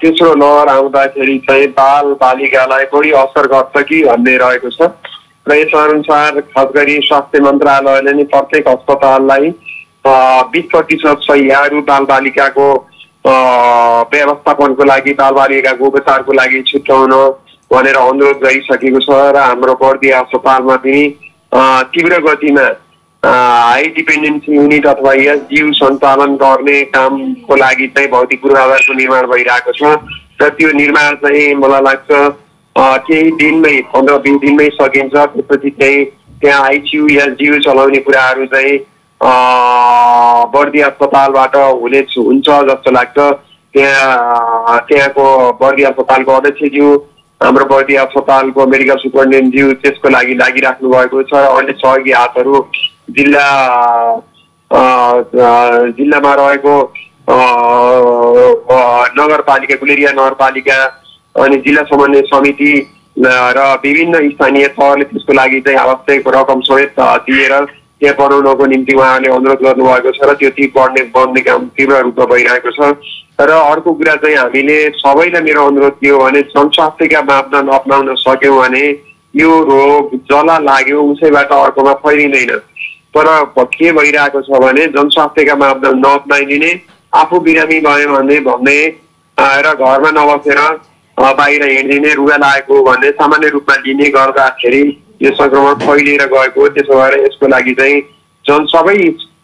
तेस्रो 0.00 0.34
लहर 0.42 0.68
आउँदाखेरि 0.68 1.38
चाहिँ 1.46 1.66
बाल 1.78 2.12
बालिकालाई 2.20 2.84
बढी 2.92 3.10
असर 3.22 3.46
गर्छ 3.54 3.84
कि 3.88 4.02
भन्ने 4.04 4.36
रहेको 4.44 4.70
छ। 4.70 4.90
र 5.46 5.54
यस 5.54 5.74
अनुसार 5.78 6.40
खास 6.52 6.68
गरी 6.74 6.98
स्वास्थ्य 7.08 7.40
मन्त्रालयले 7.40 8.12
नै 8.12 8.24
प्रत्येक 8.34 8.68
अस्पताललाई 8.68 9.50
बिस 10.52 10.64
प्रतिशत 10.70 11.24
सहियाहरू 11.30 11.80
बाल 11.88 12.04
बालिकाको 12.12 12.68
अ, 13.26 13.34
व्यवस्थापनको 14.12 14.84
लागि 14.84 15.12
बाल 15.18 15.34
बालिकाको 15.34 15.86
उपचारको 15.86 16.32
लागि 16.32 16.62
छुट्याउन 16.66 17.12
भनेर 17.70 17.96
अनुरोध 17.98 18.42
गरिसकेको 18.42 19.00
छ 19.00 19.20
र 19.34 19.36
हाम्रो 19.42 19.74
बर्दी 19.82 20.10
अस्पतालमा 20.16 20.76
पनि 20.82 21.04
तीव्र 21.92 22.18
गतिमा 22.26 22.66
हाई 23.22 23.86
डिपेन्डेन्सी 23.96 24.54
युनिट 24.56 24.86
अथवा 24.86 25.12
एसडियु 25.26 25.72
सञ्चालन 25.74 26.34
गर्ने 26.42 26.80
कामको 26.94 27.56
लागि 27.56 27.86
चाहिँ 27.96 28.08
भौतिक 28.10 28.42
पूर्वाधारको 28.42 28.92
निर्माण 28.94 29.26
भइरहेको 29.32 29.72
छ 29.78 29.94
र 30.42 30.48
त्यो 30.58 30.70
निर्माण 30.78 31.14
चाहिँ 31.24 31.54
मलाई 31.62 31.82
लाग्छ 31.86 32.10
केही 33.06 33.30
दिनमै 33.40 33.74
पन्ध्र 33.94 34.18
बिस 34.24 34.36
दिनमै 34.40 34.68
सकिन्छ। 34.72 35.14
त्यसपछि 35.16 35.70
चाहिँ 35.80 36.04
त्यहाँ 36.40 36.62
आइसियु 36.64 37.08
एसडियु 37.08 37.58
चलाउने 37.66 37.98
कुराहरू 38.06 38.46
चाहिँ 38.54 38.78
बर्दी 40.54 40.80
अस्पतालबाट 40.88 41.56
हुने 41.56 42.00
हुन्छ 42.16 42.48
जस्तो 42.70 42.90
लाग्छ। 42.98 43.18
त्यहाँ 43.74 44.78
त्यहाँको 44.88 45.26
बर्दी 45.60 45.82
अस्पतालको 45.90 46.32
अध्यक्षज्यू 46.32 46.88
हाम्रो 47.40 47.64
बर्दी 47.70 47.94
अस्पतालको 48.00 48.66
मेडिकल 48.66 48.96
सुपरिन्टेन्डेन्टज्यू 48.98 49.72
त्यसको 49.80 50.08
लागि 50.08 50.34
लागिराख्नु 50.34 50.90
भएको 50.90 51.22
छ। 51.22 51.32
अन्य 51.34 51.72
सहयोगी 51.74 52.12
हातहरू। 52.12 52.60
जिल्ला 53.16 53.46
जिल्लामा 55.98 56.32
रहेको 56.34 56.74
नगरपालिका 59.18 59.74
गुलेरिया 59.76 60.10
नगरपालिका 60.12 60.78
अनि 61.34 61.56
जिल्ला 61.66 61.82
समन्वय 61.92 62.22
समिति 62.32 62.72
र 63.18 63.66
विभिन्न 63.84 64.28
स्थानीय 64.30 64.66
तहले 64.78 65.04
त्यसको 65.04 65.32
लागि 65.32 65.60
चाहिँ 65.60 65.78
आवश्यक 65.78 66.28
रकम 66.36 66.60
समेत 66.68 67.00
दिएर 67.28 67.52
त्यहाँ 68.00 68.16
बनाउनको 68.16 68.66
निम्ति 68.66 68.94
उहाँहरूले 68.94 69.32
अनुरोध 69.34 69.60
गर्नुभएको 69.64 70.10
छ 70.12 70.28
र 70.28 70.34
त्यो 70.36 70.50
ती 70.56 70.66
बढ्ने 70.76 71.02
बढ्ने 71.14 71.40
काम 71.48 71.66
तीव्र 71.76 72.00
रूपमा 72.02 72.24
भइरहेको 72.32 72.70
छ। 72.70 72.92
र 73.40 73.50
अर्को 73.50 73.92
कुरा 73.92 74.14
चाहिँ 74.16 74.36
हामीले 74.36 74.76
सबैलाई 75.00 75.42
मेरो 75.42 75.66
अनुरोध 75.66 75.94
के 76.00 76.08
हो 76.08 76.18
भने 76.18 76.40
जनस्वास्थ्यका 76.52 77.22
मापदण्ड 77.22 77.70
अप्नाउन 77.74 78.14
सक्यौँ 78.16 78.58
भने 78.58 78.84
यो 79.34 79.50
रोग 79.70 80.14
जसलाई 80.14 80.64
लाग्यो 80.64 81.02
उसैबाट 81.12 81.52
अर्कोमा 81.52 81.92
फैलिँदैन। 82.04 82.56
तर 83.16 83.26
के 83.56 83.92
भइरहेको 83.92 84.40
छ 84.42 84.60
भने 84.60 84.86
जनस्वास्थ्यका 84.92 85.56
मापदण्ड 85.56 86.06
नअप्नाइदिने 86.06 86.70
आफू 87.12 87.40
बिरामी 87.40 87.80
भयो 87.80 88.12
भने 88.12 88.40
भन्ने 88.48 88.78
र 89.38 89.74
घरमा 89.74 90.10
नबसेर 90.16 90.60
बाहिर 91.16 91.62
हिँडिदिने 91.64 92.12
रुगा 92.14 92.36
लागेको 92.36 92.82
भन्ने 92.84 93.10
सामान्य 93.16 93.48
रूपमा 93.48 93.74
लिने 93.86 94.08
गर्दाखेरि 94.12 94.82
यो 95.20 95.30
सङ्क्रमण 95.36 95.74
फैलिएर 95.86 96.24
गएको 96.32 96.68
त्यसो 96.74 97.00
भएर 97.00 97.14
यसको 97.24 97.48
लागि 97.48 97.74
चाहिँ 97.80 98.00
जन 98.44 98.66
सबै 98.72 98.96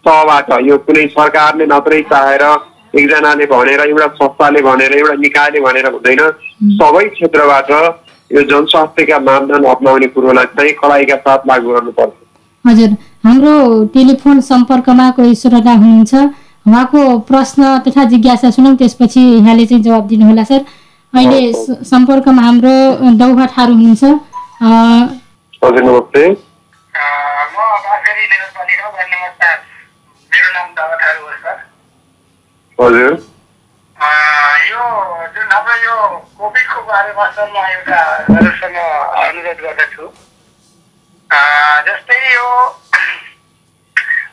तहबाट 0.07 0.51
यो 0.69 0.77
कुनै 0.87 1.07
सरकारले 1.17 1.67
मात्रै 1.73 2.01
चाहेर 2.13 2.45
एकजनाले 3.01 3.47
भनेर 3.53 3.81
एउटा 3.81 4.07
संस्थाले 4.17 4.63
भनेर 4.63 4.93
एउटा 4.97 5.15
निकायले 5.21 5.61
भनेर 5.67 5.87
हुँदैन। 5.93 6.21
सबै 6.81 7.05
क्षेत्रबाट 7.15 7.71
यो 8.31 8.43
जनस्वास्थ्यका 8.51 9.19
मापदण्ड 9.29 9.67
अप्नाउने 9.67 10.07
कुरोलाई 10.17 10.45
चाहिँ 10.57 10.73
कडाइका 10.83 11.17
साथ 11.25 11.49
लागू 11.49 11.73
गर्नुपर्छ। 11.73 12.13
हजुर 12.65 12.91
हाम्रो 13.25 13.55
टेलिफोन 13.95 14.41
सम्पर्कमा 14.51 15.11
कोही 15.17 15.35
श्रोता 15.43 15.73
हुनुहुन्छ। 15.83 16.15
उहाँको 16.69 17.01
प्रश्न 17.31 17.79
तथा 17.87 18.05
जिज्ञासा 18.13 18.51
सुनौँ 18.57 18.77
त्यसपछि 18.77 19.21
यहाँले 19.21 19.67
चाहिँ 19.67 19.83
जवाब 19.83 20.07
दिनुहोला 20.09 20.45
सर। 20.51 20.61
अहिले 21.15 21.41
सम्पर्कमा 21.89 22.43
हाम्रो 22.43 22.77
दौहा 23.21 23.47
ठारू 23.57 23.75
हुनुहुन्छ 23.75 24.05
हजुर 25.65 25.83
नमस्ते। 25.83 26.23
म 26.29 27.57
बाँसगढी 27.57 28.25
नगरपालिका 28.31 28.89
वार्ड 28.89 29.11
नम्बर 29.13 29.31
सात 29.43 29.61
मेरो 30.33 30.49
नाम 30.55 30.73
दावा 30.75 30.97
थारू 31.03 31.23
हो 31.27 31.33
सर। 31.43 31.59
हजुर। 32.79 33.13
यो 34.71 34.83
जुन 35.37 35.47
हाम्रो 35.53 35.77
यो 35.85 35.97
कोभिडको 36.39 36.83
बारेमा 36.91 37.27
सर 37.39 37.47
म 37.55 37.57
एउटा 37.77 38.01
हजुरसँग 38.31 38.77
अनुरोध 39.23 39.59
गर्दछु। 39.63 40.05
जस्तै 41.87 42.21
यो 42.35 42.49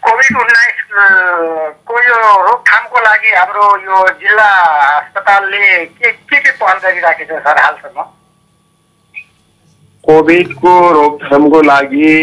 कोभिड 0.02 0.34
उन्नाइसको 0.44 1.96
यो 2.10 2.20
रोकथामको 2.50 2.98
लागि 3.06 3.36
हाम्रो 3.38 3.66
यो 3.86 4.06
जिल्ला 4.22 4.52
अस्पतालले 5.00 5.66
के 5.86 6.12
के 6.12 6.38
के 6.40 6.52
पहल 6.52 6.78
गरिराखेको 6.80 7.38
छ 7.38 7.44
सर 7.44 7.62
हालसम्म? 7.66 8.14
कोभिडको 10.04 10.74
रोकथामको 10.92 11.62
लागि 11.62 12.14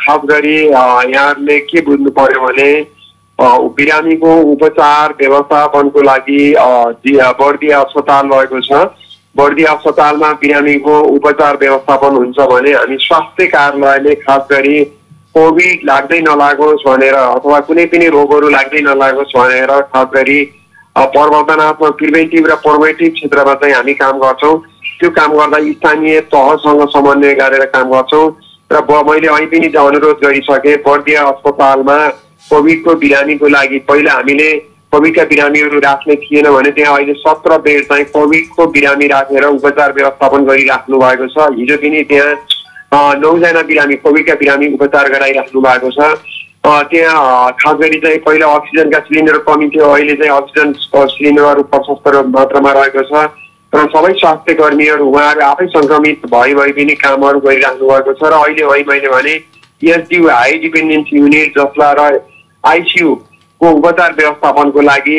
खास 0.00 0.20
गरी 0.24 0.56
यहाँहरूले 0.58 1.58
के 1.60 1.80
बुझ्नु 1.86 2.10
पर्यो 2.18 2.40
भने 2.40 2.70
बिरामीको 3.78 4.34
उपचार 4.52 5.14
व्यवस्थापनको 5.18 6.02
लागि 6.02 6.40
बर्दी 7.40 7.68
अस्पताल 7.80 8.28
रहेको 8.28 8.60
छ। 8.60 8.86
बर्दी 9.36 9.64
अस्पतालमा 9.72 10.32
बिरामीको 10.40 11.00
उपचार 11.16 11.56
व्यवस्थापन 11.56 12.16
हुन्छ 12.16 12.38
भने 12.52 12.72
हामी 12.72 12.96
स्वास्थ्य 13.00 13.46
कार्यालयले 13.48 14.14
खास 14.22 14.46
गरी 14.50 14.78
कोभिड 15.34 15.84
लाग्दै 15.84 16.20
नलागोस् 16.22 16.86
भनेर 16.86 17.14
अथवा 17.16 17.60
कुनै 17.68 17.84
पनि 17.92 18.08
रोगहरू 18.16 18.48
लाग्दै 18.48 18.80
नलागोस् 18.86 19.36
भनेर 19.36 19.70
खास 19.92 20.08
गरी 20.14 20.40
प्रवर्धनात्मक 20.96 21.96
प्रिभेन्टिभ 21.98 22.46
र 22.46 22.54
प्रोभेटिभ 22.64 23.12
क्षेत्रमा 23.14 23.54
चाहिँ 23.54 23.74
हामी 23.74 23.94
काम 24.00 24.18
गर्छौँ। 24.18 24.56
त्यो 25.00 25.10
काम 25.18 25.32
गर्दा 25.38 25.58
स्थानीय 25.72 26.20
तहसँग 26.32 26.86
समन्वय 26.90 27.34
गरेर 27.34 27.64
काम 27.74 27.90
गर्छौँ। 27.90 28.26
र 28.70 28.80
मैले 29.02 29.28
अहिले 29.28 29.46
पनि 29.48 29.68
अनुरोध 29.80 30.18
गरिसकेँ 30.24 30.76
बर्दिया 30.86 31.22
अस्पतालमा 31.26 31.98
कोभिडको 32.50 32.94
बिरामीको 33.02 33.48
लागि 33.48 33.78
पहिला 33.88 34.12
हामीले 34.12 34.48
कोभिडका 34.92 35.24
बिरामीहरू 35.30 35.78
राख्ने 35.80 36.14
थिएन 36.16 36.50
भने 36.50 36.70
त्यहाँ 36.76 36.96
अहिले 36.96 37.14
सत्र 37.20 37.58
बेड 37.64 37.84
चाहिँ 37.88 38.04
कोभिडको 38.12 38.66
बिरामी 38.74 39.06
राखेर 39.08 39.44
उपचार 39.46 39.92
व्यवस्थापन 39.92 40.44
गरिराख्नु 40.44 40.98
भएको 40.98 41.26
छ। 41.28 41.48
हिजो 41.56 41.76
पनि 41.76 42.02
त्यहाँ 42.10 43.14
नौजना 43.20 43.62
बिरामी 43.62 43.96
कोभिडका 44.04 44.34
बिरामी 44.34 44.72
उपचार 44.74 45.08
गराइराख्नु 45.12 45.60
भएको 45.60 45.90
छ। 45.90 46.12
त्यहाँ 46.64 47.52
खास 47.60 47.76
गरी 47.80 47.98
चाहिँ 48.00 48.18
पहिला 48.20 48.46
अक्सिजनका 48.54 48.98
सिलिन्डर 49.00 49.36
कमी 49.48 49.68
थियो 49.68 49.88
अहिले 49.88 50.14
चाहिँ 50.16 50.32
अक्सिजन 50.36 50.72
सिलिन्डरहरू 51.12 51.62
प्रशस्त 51.72 52.08
मात्रामा 52.36 52.72
रहेको 52.72 53.02
छ। 53.08 53.28
र 53.72 53.84
सबै 53.88 54.12
स्वास्थ्य 54.14 54.54
कर्मीहरू 54.56 55.06
उहाँहरू 55.06 55.40
आफै 55.42 55.66
सङ्क्रमित 55.68 56.26
भए 56.28 56.52
भए 56.54 56.72
पनि 56.74 56.94
कामहरू 56.98 57.40
गरिराख्नु 57.40 57.88
भएको 57.88 58.12
छ 58.14 58.28
र 58.28 58.36
अहिले 58.38 58.64
है 58.66 58.84
मैले 58.86 59.08
भने 59.10 59.34
एसडियु 59.82 60.28
हाई 60.30 60.58
डिपेन्डेन्सी 60.60 61.18
युनिट 61.18 61.58
जसलाई 61.58 61.94
र 61.98 62.20
आइसियु 62.64 63.14
को 63.60 63.72
उपचार 63.72 64.14
व्यवस्थापनको 64.14 64.80
लागि 64.82 65.18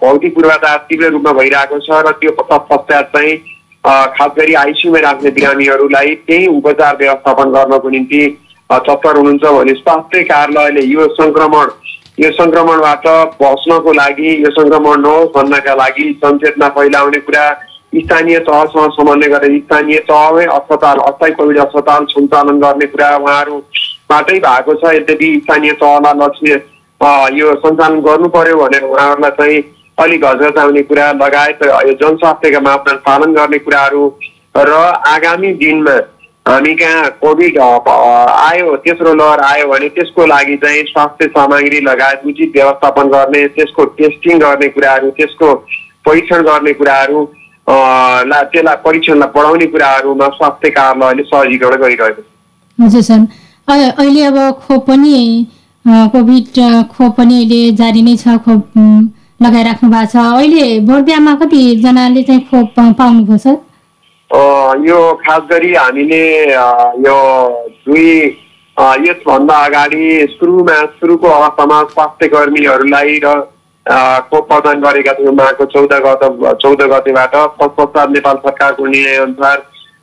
भौतिक 0.00 0.34
पूर्वाधार 0.34 0.78
तीव्र 0.88 1.10
रूपमा 1.10 1.32
भइरहेको 1.34 1.78
छ 1.80 2.00
र 2.02 2.12
त्यो 2.16 2.30
तत्पश्चात 2.40 3.12
चाहिँ 3.12 3.36
खास 3.84 4.34
गरी 4.36 4.54
आइसियुमा 4.56 5.00
राख्ने 5.00 5.30
बिरामीहरूलाई 5.32 6.14
त्यही 6.24 6.46
उपचार 6.52 6.96
व्यवस्थापन 6.96 7.52
गर्नको 7.52 7.88
निम्ति 7.90 8.22
तत्पर 8.70 9.16
हुनुहुन्छ 9.16 9.52
भने 9.52 9.74
स्वास्थ्य 9.76 10.22
कार्यालयले 10.24 10.84
यो 10.86 11.08
सङ्क्रमण 11.14 11.70
यो 12.18 12.30
सङ्क्रमणबाट 12.32 13.06
बस्नको 13.38 13.92
लागि 13.94 14.34
यो 14.36 14.50
सङ्क्रमण 14.52 15.00
नहोस् 15.02 15.32
भन्नका 15.32 15.74
लागि 15.76 16.10
जनचेतना 16.22 16.68
फैलाउने 16.74 17.20
कुरा 17.22 17.46
स्थानीय 17.98 18.38
तहसँग 18.46 18.92
समन्वय 18.92 19.28
गरेर 19.28 19.58
स्थानीय 19.60 19.98
तहमै 20.08 20.44
अस्पताल 20.54 20.98
अस्थायी 21.02 21.32
कोभिड 21.34 21.58
अस्पताल 21.60 22.04
सञ्चालन 22.10 22.58
गर्ने 22.60 22.86
कुरा 22.86 23.08
उहाँहरूबाटै 23.16 24.38
भएको 24.46 24.74
छ। 24.74 24.94
यद्यपि 24.94 25.28
स्थानीय 25.44 25.72
तहमा 25.82 26.12
लक्ष्य 26.24 26.54
यो 27.38 27.54
सञ्चालन 27.62 28.00
गर्नु 28.02 28.28
पर्यो 28.34 28.56
भनेर 28.56 28.84
उहाँहरूलाई 28.84 29.30
चाहिँ 29.38 29.62
अलिक 29.98 30.24
हजरताउने 30.24 30.82
कुरा 30.90 31.12
लगायत 31.22 31.62
यो 31.62 31.92
जनस्वास्थ्यका 32.02 32.60
मापदण्ड 32.60 33.00
पालन 33.06 33.32
गर्ने 33.34 33.58
कुराहरू 33.60 34.02
र 34.56 34.72
आगामी 35.06 35.52
दिनमा 35.62 35.96
हामी 36.46 36.74
कहाँ 36.74 37.08
कोभिड 37.22 37.58
आयो 37.58 38.76
तेस्रो 38.84 39.14
लहर 39.14 39.40
आयो 39.44 39.66
भने 39.68 39.88
त्यसको 39.96 40.26
लागि 40.26 40.56
चाहिँ 40.64 40.82
स्वास्थ्य 40.90 41.26
सामग्री 41.28 41.80
लगायत 41.86 42.20
उचित 42.26 42.52
व्यवस्थापन 42.56 43.08
गर्ने 43.14 43.46
त्यसको 43.56 43.84
टेस्टिङ 43.98 44.38
गर्ने 44.38 44.68
कुराहरू 44.76 45.10
त्यसको 45.16 45.54
परीक्षण 46.06 46.42
गर्ने 46.42 46.72
कुराहरू 46.72 47.24
ला 47.68 48.42
त्यसलाई 48.52 48.76
परीक्षणलाई 48.84 49.30
बढाउने 49.34 49.66
कुराहरूमा 49.66 50.28
स्वास्थ्य 50.36 50.70
कार्यालयले 50.70 51.22
सहजीकरण 51.24 51.82
गरिरहेको 51.82 52.22
छ। 52.22 52.24
हजुर 52.78 53.02
सर। 53.02 53.20
अहिले 53.68 54.22
अब 54.24 54.38
खोप 54.66 54.86
पनि 54.88 55.46
कोभिड 55.84 56.44
खोप 56.92 57.16
पनि 57.16 57.34
अहिले 57.36 57.60
जारी 57.76 58.02
नै 58.02 58.16
छ 58.16 58.36
खोप 58.44 58.78
लगाइराख्नु 59.42 59.90
भएको 59.90 60.10
छ। 60.12 60.16
अहिले 60.16 60.66
बर्दियामा 60.86 61.34
कतिजनाले 61.42 62.22
चाहिँ 62.22 62.42
खोप 62.50 62.80
पाउनुभयो 62.98 63.38
सर? 63.38 63.56
यो 64.86 65.00
खास 65.22 65.42
गरी 65.50 65.74
हामीले 65.74 66.24
यो 67.02 67.18
दुई 67.86 68.08
यसभन्दा 69.02 69.56
अगाडि 69.64 70.06
सुरुमा 70.30 70.78
सुरुको 70.96 71.28
अवस्थामा 71.28 71.82
स्वास्थ्य 71.92 72.28
कर्मीहरूलाई 72.28 73.20
र 73.24 73.34
खोप 73.86 74.48
प्रदान 74.52 74.80
गरेका 74.80 75.12
थियौँ 75.18 75.32
उहाँको 75.34 75.64
चौध 75.74 75.92
गत 76.06 76.22
चौध 76.62 76.82
गतेबाट 76.92 77.34
तत्पश्चात 77.60 78.08
नेपाल 78.10 78.36
सरकारको 78.46 78.86
निर्णय 78.86 79.16
अनुसार 79.24 79.58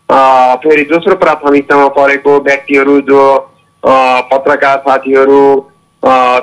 अ, 0.10 0.56
फेरि 0.64 0.84
दोस्रो 0.92 1.16
प्राथमिकतामा 1.24 1.88
परेको 1.98 2.38
व्यक्तिहरू 2.48 3.00
जो 3.10 3.22
पत्रकार 4.32 4.78
साथीहरू 4.88 5.40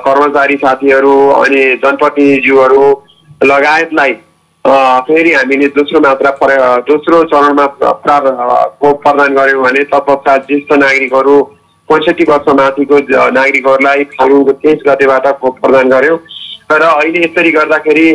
कर्मचारी 0.07 0.55
साथीहरू 0.57 1.13
अनि 1.31 1.63
जनप्रतिनिधिज्यूहरू 1.83 2.83
लगायतलाई 3.45 4.13
फेरि 5.07 5.31
हामीले 5.33 5.67
दोस्रो 5.77 5.99
मात्रा 6.07 6.31
पर- 6.41 6.81
दोस्रो 6.89 7.23
चरणमा 7.33 7.65
खोप 8.81 9.01
प्रदान 9.03 9.33
गऱ्यौँ 9.35 9.63
भने 9.63 9.83
तत्पश्चात 9.93 10.45
ज्येष्ठ 10.47 10.73
नागरिकहरू 10.83 11.41
पैँसठी 11.89 12.23
वर्ष 12.29 12.53
माथिको 12.59 12.99
नागरिकहरूलाई 13.39 14.03
फागुनको 14.19 14.51
तेइस 14.65 14.83
गतेबाट 14.87 15.27
खोप 15.41 15.59
प्रदान 15.61 15.89
गऱ्यौँ 15.89 16.17
र 16.73 16.83
अहिले 16.83 17.23
यसरी 17.23 17.51
गर्दाखेरि 17.51 18.07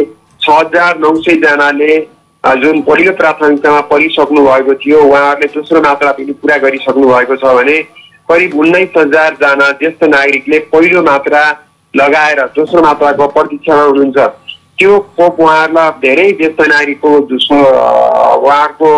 छ 0.43 0.51
हजार 0.51 0.99
नौ 0.99 1.15
सयजनाले 1.21 1.97
जुन 2.45 2.81
पहिलो 2.83 3.13
प्राथमिकतामा 3.19 3.81
परिसक्नु 3.93 4.45
भएको 4.47 4.75
थियो 4.83 4.99
उहाँहरूले 5.03 5.47
दोस्रो 5.55 5.81
मात्रा 5.83 6.13
पनि 6.19 6.33
पुरा 6.43 6.57
गरिसक्नु 6.65 7.07
भएको 7.09 7.37
छ 7.37 7.55
भने 7.57 7.77
करिब 8.29 8.59
उन्नाइस 8.61 8.97
हजारजना 8.97 9.71
ज्येष्ठ 9.81 10.05
नागरिकले 10.07 10.59
पहिलो 10.73 11.03
मात्रा 11.03 11.43
लगाएर 11.95 12.41
दोस्रो 12.57 12.83
मात्राको 12.83 13.27
प्रतीक्षामा 13.35 13.83
हुनुहुन्छ। 13.83 14.19
त्यो 14.79 14.99
खोप 15.17 15.41
उहाँहरूलाई 15.41 15.91
धेरै 16.01 16.31
ज्येष्ठ 16.41 16.61
नागरिकको 16.69 17.11
उहाँहरूको 17.19 18.91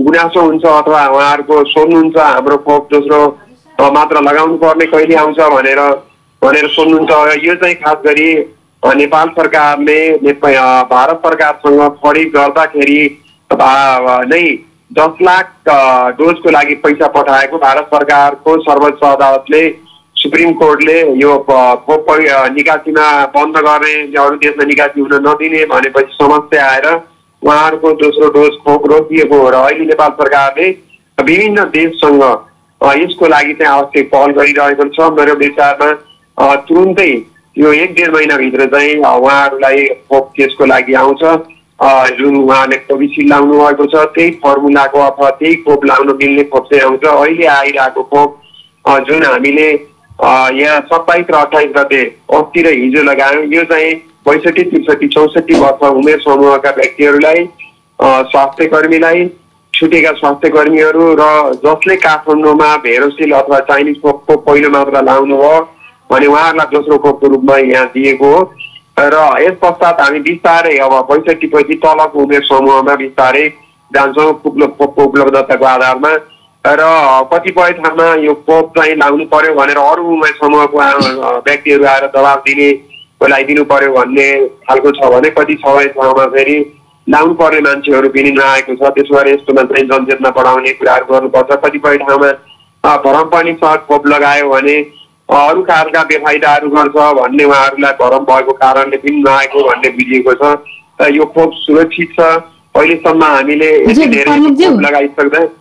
गुनासो 0.00 0.40
हुन्छ 0.40 0.64
अथवा 0.64 1.06
उहाँहरूको 1.08 1.64
सोध्नुहुन्छ 1.72 2.16
हाम्रो 2.18 2.56
खोप 2.68 2.88
दोस्रो 2.92 3.20
मात्रा 3.78 4.20
लगाउनु 4.20 4.56
पर्ने 4.62 4.86
कहिले 4.86 5.14
आउँछ 5.16 5.40
भनेर 5.56 5.80
भनेर 6.42 6.66
सोध्नुहुन्छ 6.76 7.44
यो 7.44 7.54
चाहिँ 7.62 7.74
खास 7.82 7.98
गरी 8.06 8.28
नेपाल 8.82 9.28
सरकारले 9.28 10.32
भारत 10.32 11.20
सरकारसँग 11.24 11.80
खरिद 11.96 12.28
गर्दाखेरि 12.36 13.02
नै 14.30 14.42
दस 14.90 15.20
लाख 15.22 15.52
डोजको 16.18 16.50
लागि 16.50 16.74
पैसा 16.84 17.08
पठाएको 17.16 17.58
भारत 17.58 17.90
सरकारको 17.94 18.56
सर्वोच्च 18.62 19.04
अदालतले 19.04 19.62
सुप्रिम 20.16 20.52
कोर्टले 20.52 20.98
यो 21.18 21.36
खोप 21.86 22.06
निकासीमा 22.56 23.06
बन्द 23.36 23.56
गर्ने 23.68 23.94
अरू 24.22 24.36
देशमा 24.36 24.64
निकासी 24.64 25.00
हुन 25.00 25.14
नदिने 25.28 25.64
भनेपछि 25.66 26.12
समस्या 26.14 26.66
आएर 26.66 26.86
उहाँहरूको 26.88 27.92
दोस्रो 28.02 28.28
डोज 28.30 28.56
खोप 28.64 28.86
रोकिएको 28.92 29.42
हो 29.42 29.50
र 29.50 29.64
अहिले 29.64 29.84
नेपाल 29.86 30.10
सरकारले 30.20 30.68
विभिन्न 31.18 31.64
देशसँग 31.76 32.22
यसको 32.96 33.28
लागि 33.28 33.54
चाहिँ 33.54 33.72
आवश्यक 33.72 34.10
पहल 34.12 34.30
गरिरहेको 34.34 34.88
छ। 34.88 35.12
मेरो 35.16 35.34
विचारमा 35.38 36.54
तुरुन्तै 36.68 37.12
यो 37.56 37.72
एक 37.74 37.94
डेढ 37.94 38.14
महिनाभित्र 38.14 38.66
चाहिँ 38.72 38.96
उहाँहरूलाई 38.96 39.86
खोप 40.10 40.30
त्यसको 40.36 40.64
लागि 40.66 40.94
आउँछ। 40.94 41.22
जुन 42.18 42.36
उहाँले 42.36 42.76
कोभिसिल्ड 42.88 43.30
लाउनु 43.30 43.58
भएको 43.58 43.86
छ 43.86 44.04
त्यही 44.14 44.30
फर्मुलाको 44.44 44.98
अथवा 45.00 45.30
त्यही 45.38 45.54
खोप 45.64 45.84
लाउन 45.84 46.16
मिल्ने 46.16 46.44
खोप 46.52 46.66
चाहिँ 46.72 46.84
आउँछ। 46.84 47.04
अहिले 47.06 47.46
आइरहेको 47.46 48.02
खोप 48.12 48.38
जुन 49.08 49.24
हामीले 49.24 49.68
यहाँ 49.70 50.80
सत्ताइस 50.92 51.26
र 51.30 51.34
अठाइस 51.36 51.70
गते 51.76 52.02
अस्ति 52.36 52.62
र 52.62 52.72
हिजो 52.74 53.02
लगायौँ 53.02 53.44
यो 53.54 53.64
चाहिँ 53.72 53.94
बैसठी 54.28 54.62
त्रिसठी 54.70 55.08
चौसठी 55.08 55.54
वर्ष 55.60 55.82
उमेर 55.90 56.18
समूहका 56.20 56.70
व्यक्तिहरूलाई 56.76 57.44
स्वास्थ्य 57.98 58.66
कर्मीलाई 58.68 59.26
छुटेका 59.74 60.12
स्वास्थ्य 60.20 60.48
कर्मीहरू 60.50 61.12
र 61.20 61.26
जसले 61.64 61.96
काठमाडौँमा 62.06 62.76
भेरोसिल 62.84 63.32
अथवा 63.32 63.58
चाइनिज 63.68 64.00
खोपको 64.02 64.36
पहिलो 64.46 64.70
मात्रा 64.70 65.00
लाउनु 65.00 65.36
हो 65.36 65.54
भने 66.10 66.26
उहाँहरूलाई 66.26 66.66
दोस्रो 66.72 66.98
खोपको 67.04 67.26
रूपमा 67.28 67.56
यहाँ 67.58 67.86
दिएको 67.94 68.34
हो 68.34 68.42
र 68.98 69.18
यस 69.42 69.56
पश्चात 69.62 70.00
हामी 70.00 70.20
बिस्तारै 70.20 70.76
अब 70.86 70.92
बैसठी 71.10 71.46
तलको 71.76 72.22
उमेर 72.22 72.42
समूहमा 72.44 72.94
बिस्तारै 73.02 73.46
जान्छौँ 73.90 74.32
खोप- 74.42 74.68
खोपको 74.78 75.04
उपलब्धताको 75.04 75.64
आधारमा 75.66 76.12
र 76.64 76.80
कतिपय 77.32 77.72
ठाउँमा 77.78 78.08
यो 78.24 78.34
खोप 78.48 78.72
चाहिँ 78.76 78.94
लाउनु 78.96 79.24
पर्यो 79.32 79.54
भनेर 79.54 79.78
अरू 79.80 80.04
उमेर 80.14 80.34
समूहको 80.42 80.78
व्यक्तिहरू 81.46 81.84
आएर 81.92 82.06
दबाब 82.16 82.42
दिनेको 82.46 83.26
लगाइदिनु 83.26 83.64
पर्यो 83.72 83.92
भन्ने 83.94 84.28
खालको 84.68 84.90
छ 84.98 85.10
भने 85.14 85.30
कति 85.38 85.54
छ 85.64 85.86
ठाउँमा 85.96 86.26
फेरि 86.36 86.58
लाउनु 87.06 87.34
पर्ने 87.34 87.60
मान्छेहरू 87.60 88.08
पनि 88.16 88.30
नआएको 88.38 88.74
छ 88.76 88.92
त्यसो 88.94 89.14
भएर 89.16 89.28
यस्तोमा 89.34 89.62
चाहिँ 89.72 89.86
जनचेतना 89.88 90.30
बढाउने 90.36 90.72
कुराहरू 90.80 91.12
गर्नुपर्छ 91.12 91.58
कतिपय 91.64 91.96
ठाउँमा 92.04 92.30
भरम 93.04 93.28
पनि 93.32 93.52
छ 93.64 93.76
खोप 93.88 94.06
लगायो 94.06 94.48
भने 94.50 94.76
अरू 95.38 95.62
खालका 95.70 96.02
बेफाइदाहरू 96.10 96.68
गर्छ 96.70 96.96
भन्ने 97.18 97.44
उहाँहरूलाई 97.44 97.92
भरम 98.00 98.24
भएको 98.30 98.52
कारणले 98.62 98.96
पनि 99.02 99.22
नआएको 99.26 99.58
भन्ने 99.68 99.90
बुझिएको 99.98 100.32
छ 100.40 100.54
र 101.00 101.08
यो 101.16 101.24
खोप 101.34 101.50
सुरक्षित 101.56 102.08
छ 102.16 102.20
अहिलेसम्म 102.74 103.22
हामीले 103.24 103.68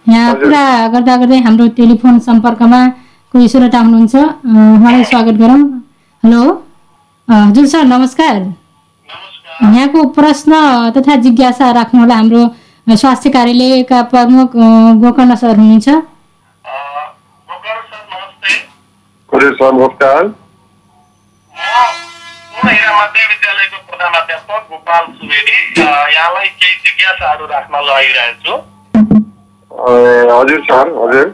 यहाँ। 0.10 0.34
कुरा 0.42 0.64
गर्दा 0.94 1.16
गर्दै 1.18 1.38
हाम्रो 1.46 1.68
टेलिफोन 1.78 2.20
सम्पर्कमा 2.28 2.82
कोही 3.34 3.48
श्रोता 3.50 3.80
हुनुहुन्छ। 3.80 4.16
अँ, 4.16 4.26
उहाँलाई 4.76 5.04
स्वागत 5.12 5.36
गरौँ। 5.42 5.62
हेलो। 6.24 6.42
अँ, 7.28 7.50
हजुर 7.50 7.66
सर 7.74 7.84
नमस्कार। 7.86 8.36
यहाँको 9.64 10.04
प्रश्न 10.18 10.52
तथा 10.98 11.16
जिज्ञासा 11.26 11.72
राख्नुहोला 11.78 12.16
हाम्रो 12.16 12.44
स्वास्थ्य 12.88 13.30
कार्यालयका 13.30 14.02
प्रमुख 14.14 14.50
गोकर्ण 15.02 15.36
सर 15.36 15.56
हुनुहुन्छ 15.56 15.90
गोकर्ण 17.50 17.82
सर 17.90 18.02
नमस्ते 18.14 18.54
प्रधानाध्यापक 23.90 24.66
गोपाल 24.70 25.06
सुवेदी 25.20 25.82
अ, 25.82 26.08
यहाँलाई 26.14 26.48
केही 26.48 26.76
जिज्ञासाहरू 26.86 27.46
राख्न 27.52 27.76
छु 28.46 28.56
हजुर 29.72 30.62
सर 30.70 30.90
हजुर 30.98 31.28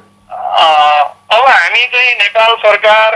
अब 1.35 1.45
हामी 1.47 1.85
चाहिँ 1.93 2.13
नेपाल 2.19 2.53
सरकार 2.65 3.15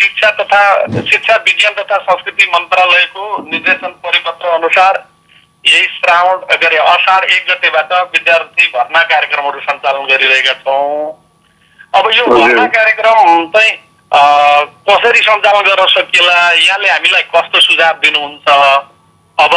शिक्षा 0.00 0.30
तथा 0.40 0.62
शिक्षा 1.10 1.36
विज्ञान 1.46 1.72
तथा 1.82 1.96
संस्कृति 2.10 2.50
मन्त्रालयको 2.54 3.26
निर्देशन 3.50 3.94
परिपत्र 4.06 4.48
अनुसार 4.58 5.02
यही 5.64 5.86
श्रावण 5.96 6.36
के 6.50 6.66
अरे 6.66 6.76
असार 6.92 7.24
एक 7.24 7.46
गतेबाट 7.50 7.92
विद्यार्थी 8.14 8.66
भर्ना 8.74 9.02
कार्यक्रमहरू 9.14 9.60
सञ्चालन 9.60 10.06
गरिरहेका 10.12 10.52
छौँ 10.64 11.12
अब 11.94 12.10
यो। 12.16 12.26
भर्ना 12.26 12.66
कार्यक्रम 12.76 13.46
चाहिँ 13.56 13.72
कसरी 14.12 15.20
सञ्चालन 15.20 15.62
गर्न 15.66 15.86
सकिएला 15.86 16.36
यहाँले 16.52 16.88
हामीलाई 16.88 17.22
कस्तो 17.34 17.60
सुझाव 17.60 17.94
दिनुहुन्छ? 18.02 18.48
अब 19.38 19.52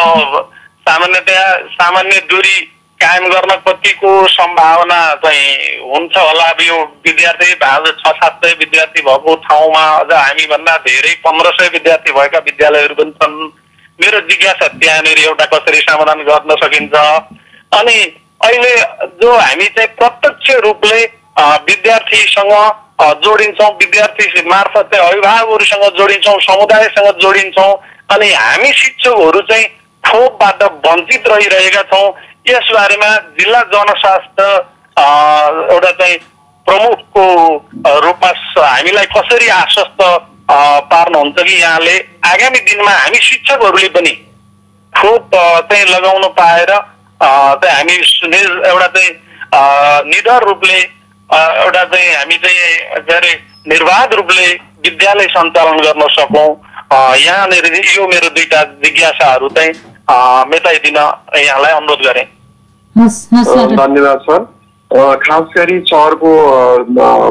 सामान्यतया 0.88 1.46
सामान्य 1.74 2.20
दूरी 2.30 2.60
कायम 3.00 3.28
गर्न 3.30 3.56
कतिको 3.68 4.12
सम्भावना 4.28 5.00
चाहिँ 5.24 5.80
हुन्छ 5.82 6.18
होला? 6.18 6.46
अब 6.46 6.62
यो 6.62 6.78
विद्यार्थी 7.06 7.54
भाग 7.64 7.88
छ 8.00 8.14
सात 8.14 8.46
सय 8.46 8.54
विद्यार्थी 8.60 9.02
भएको 9.02 9.36
ठाउँमा 9.48 9.84
अझ 9.96 10.12
हामीभन्दा 10.14 10.78
धेरै 10.86 11.14
पन्ध्र 11.26 11.52
सय 11.60 11.70
विद्यार्थी 11.74 12.12
भएका 12.14 12.40
विद्यालयहरू 12.46 12.96
पनि 12.96 13.12
छन्। 13.12 13.36
मेरो 14.00 14.20
जिज्ञासा 14.30 14.68
त्यहाँनिर 14.68 15.20
एउटा 15.24 15.46
कसरी 15.54 15.80
समाधान 15.90 16.24
गर्न 16.30 16.56
सकिन्छ? 16.64 16.94
अनि 17.80 17.98
अहिले 18.46 18.76
जो 19.20 19.36
हामी 19.36 19.66
चाहिँ 19.66 19.96
प्रत्यक्ष 19.98 20.56
रूपले 20.64 21.04
विद्यार्थीसँग 21.68 22.54
जोडिन्छौँ 23.24 23.70
विद्यार्थी 23.80 24.42
मार्फत 24.50 24.90
चाहिँ 24.94 25.08
अभिभावकहरूसँग 25.08 25.86
जोडिन्छौँ 25.98 26.40
समुदायसँग 26.42 27.10
जोडिन्छौँ 27.22 27.72
अनि 28.14 28.30
हामी 28.34 28.72
शिक्षकहरू 28.74 29.42
चाहिँ 29.50 29.66
खोपबाट 30.04 30.64
वञ्चित 30.86 31.28
रहिरहेका 31.28 31.82
छौँ। 31.92 32.08
यस 32.48 32.72
बारेमा 32.74 33.10
जिल्ला 33.40 33.62
जनस्वास्थ्य 33.74 34.44
एउटा 35.74 35.92
चाहिँ 36.00 36.18
प्रमुखको 36.68 37.26
रूपमा 38.06 38.32
हामीलाई 38.58 39.06
कसरी 39.16 39.48
आश्वस्त 39.58 40.02
पार्नुहुन्छ 40.92 41.38
कि 41.40 41.56
यहाँले 41.62 41.98
आगामी 42.26 42.60
दिनमा 42.70 42.92
हामी 42.92 43.20
शिक्षकहरूले 43.30 43.90
पनि 43.96 44.14
खोप 44.94 45.36
चाहिँ 45.72 45.86
लगाउन 45.86 46.28
पाएर 46.40 46.72
चाहिँ 47.24 47.76
हामी 47.76 47.96
एउटा 48.70 48.88
चाहिँ 48.88 49.12
निडर 50.10 50.44
रूपले 50.48 50.80
एउटा 51.30 51.84
चाहिँ 51.86 52.14
हामी 52.14 52.38
चाहिँ 52.38 53.02
के 53.06 53.14
अरे 53.14 53.34
निर्वाध 53.68 54.14
रूपले 54.14 54.48
विद्यालय 54.86 55.28
सञ्चालन 55.30 55.78
गर्न 55.80 56.08
सकौँ 56.12 56.50
यहाँनिर 57.18 57.66
यो 57.90 58.08
मेरो 58.08 58.30
दुईटा 58.30 58.64
जिज्ञासाहरू 58.84 59.50
चाहिँ 59.50 59.74
मेटाइदिन 60.50 60.98
यहाँलाई 60.98 61.72
अनुरोध 61.74 62.06
गरेँ 62.06 62.26
धन्यवाद 62.96 64.20
सर 64.22 64.44
खास 65.18 65.54
गरी 65.58 65.80
सरको 65.84 66.32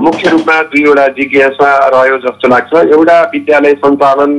मुख्य 0.01 0.31
रूपमा 0.31 0.61
दुईवटा 0.71 1.07
जिज्ञासा 1.19 1.71
रह्यो 1.89 2.19
जस्तो 2.21 2.49
लाग्छ 2.49 2.75
एउटा 2.75 3.21
विद्यालय 3.35 3.75
सञ्चालन 3.85 4.33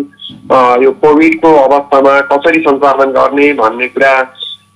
यो 0.83 0.91
कोभिडको 0.99 1.55
अवस्थामा 1.59 2.19
कसरी 2.31 2.59
सञ्चालन 2.61 3.11
गर्ने 3.11 3.51
भन्ने 3.53 3.87
कुरा 3.89 4.13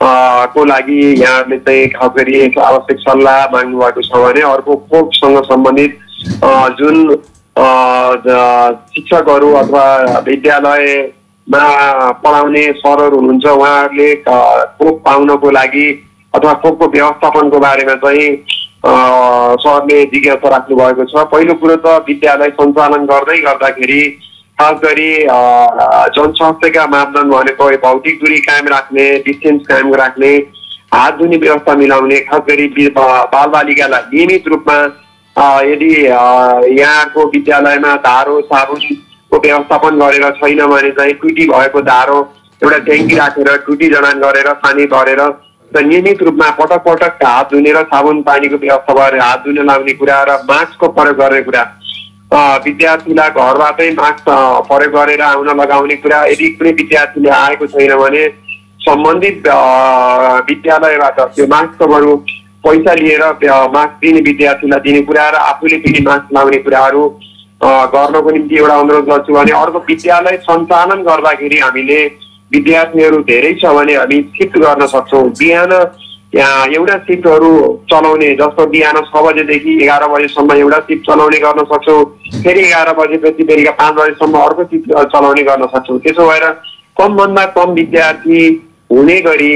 को 0.02 0.64
लागि 0.66 1.00
यहाँले 1.22 1.58
चाहिँ 1.60 1.88
खास 1.90 2.12
गरी 2.18 2.42
आवश्यक 2.60 3.00
सल्लाह 3.00 3.46
माग्नु 3.54 3.80
भएको 3.80 4.02
छ 4.02 4.12
भने 4.24 4.42
अर्को 4.50 4.76
खोपसँग 4.92 5.38
सम्बन्धित 5.46 6.00
जुन 6.80 6.98
शिक्षकहरू 8.94 9.54
अथवा 9.62 9.86
विद्यालयमा 10.28 11.64
पढाउने 12.24 12.64
सरहरू 12.78 13.20
हुनुहुन्छ 13.20 13.46
उहाँहरूले 13.46 14.14
खोप 14.26 15.02
पाउनको 15.06 15.52
लागि 15.52 15.88
अथवा 16.34 16.54
खोपको 16.62 16.88
व्यवस्थापनको 16.88 17.60
बारेमा 17.60 17.96
चाहिँ 18.06 18.30
सरले 19.66 20.04
जिज्ञासा 20.14 20.50
राख्नु 20.50 20.76
भएको 20.78 21.06
छ। 21.06 21.26
पहिलो 21.34 21.54
कुरो 21.62 21.76
त 21.86 21.86
विद्यालय 22.08 22.50
सञ्चालन 22.62 23.06
गर्दै 23.06 23.38
गर्दाखेरि 23.42 24.02
खास 24.58 24.80
गरी 24.84 25.12
जनस्वास्थ्यका 26.14 26.86
मापदण्ड 26.88 27.34
भनेको 27.34 27.66
भौतिक 27.80 28.20
दूरी 28.20 28.38
कायम 28.42 28.68
राख्ने 28.68 29.04
डिस्टेन्स 29.26 29.68
कायम 29.68 29.94
राख्ने 29.96 30.32
हात 30.94 31.18
धुने 31.18 31.38
व्यवस्था 31.38 31.76
मिलाउने 31.78 32.20
खास 32.24 32.42
गरी 32.48 32.88
बालबालिकालाई 32.96 34.02
नियमित 34.14 34.48
रूपमा 34.48 34.78
यदि 35.64 35.92
यहाँको 36.74 37.26
विद्यालयमा 37.28 37.96
धारो 38.04 38.40
साबुनको 38.44 39.40
व्यवस्थापन 39.40 40.00
गरेर 40.00 40.30
छैन 40.36 40.66
भने 40.66 40.92
चाहिँ 40.94 41.14
टुटी 41.22 41.48
भएको 41.48 41.82
धारो 41.86 42.20
एउटा 42.62 42.78
ट्याङ्की 42.86 43.16
राखेर 43.16 43.56
टुटी 43.66 43.90
जडान 43.90 44.20
गरेर 44.20 44.54
पानी 44.60 44.86
भरेर 44.90 45.22
र 45.72 45.86
नियमित 45.86 46.24
रूपमा 46.24 46.50
पटक 46.58 46.84
पटक 46.84 47.26
हात 47.26 47.52
धुने 47.52 47.72
र 47.74 47.84
साबुन 47.88 48.22
पानीको 48.26 48.58
व्यवस्था 48.60 48.94
गरेर 48.96 49.22
हात 49.22 49.44
धुन 49.46 49.66
लाउने 49.66 49.94
कुरा 49.96 50.24
र 50.26 50.44
मास्कको 50.48 50.88
प्रयोग 50.94 51.18
गर्ने 51.18 51.42
कुरा 51.44 51.72
विद्यार्थीलाई 52.34 53.30
घरबाटै 53.30 53.90
मास्क 53.98 54.26
प्रयोग 54.70 54.94
गरेर 54.96 55.22
आउन 55.22 55.50
लगाउने 55.60 55.96
कुरा 56.04 56.24
यदि 56.26 56.48
कुनै 56.58 56.72
विद्यार्थीले 56.80 57.30
आएको 57.36 57.68
छैन 57.68 57.96
भने 57.98 58.24
सम्बन्धित 58.88 59.48
विद्यालयबाट 60.50 61.20
त्यो 61.36 61.48
मास्कको 61.54 61.88
बरु 61.94 62.16
पैसा 62.68 62.94
लिएर 63.00 63.24
मास्क 63.76 63.96
दिने 64.02 64.22
विद्यार्थीलाई 64.28 64.80
दिने 64.88 65.02
कुरा 65.08 65.30
र 65.30 65.36
आफूले 65.52 65.78
पनि 65.86 66.04
मास्क 66.08 66.34
लाउने 66.38 66.60
कुराहरू 66.68 67.04
गर्नको 67.96 68.32
निम्ति 68.32 68.56
एउटा 68.58 68.76
अनुरोध 68.80 69.06
गर्छु 69.10 69.34
भने 69.34 69.52
अर्को 69.60 69.80
विद्यालय 69.88 70.38
सञ्चालन 70.50 71.04
गर्दाखेरि 71.04 71.60
हामीले 71.60 72.00
विद्यार्थीहरू 72.52 73.18
धेरै 73.32 73.54
छ 73.62 73.72
भने 73.78 73.96
हामी 73.96 74.22
सिफ्ट 74.36 74.58
गर्न 74.66 74.86
सक्छौँ। 74.88 75.24
बिहान 75.40 75.72
एउटा 76.34 76.98
सिफ्टहरू 76.98 77.52
चलाउने 77.92 78.30
जस्तो 78.36 78.66
बिहान 78.72 78.98
छ 79.04 79.22
बजेदेखि 79.26 79.74
एघार 79.84 80.08
बजेसम्म 80.08 80.54
एउटा 80.54 80.80
सिफ्ट 80.88 81.06
चलाउने 81.06 81.38
गर्न 81.40 81.64
सक्छौँ। 81.72 82.04
फेरि 82.44 82.62
एघार 82.62 82.94
बजेपछि 82.98 83.44
बेलुका 83.44 83.72
पाँच 83.80 83.94
बजेसम्म 84.00 84.40
अर्को 84.40 84.64
सिफ्ट 84.64 84.92
चलाउने 85.14 85.44
गर्न 85.44 85.66
सक्छौँ। 85.76 86.00
त्यसो 86.00 86.28
भएर 86.30 86.46
कमभन्दा 86.98 87.46
कम 87.56 87.72
विद्यार्थी 87.74 88.42
हुने 88.92 89.20
गरी 89.22 89.54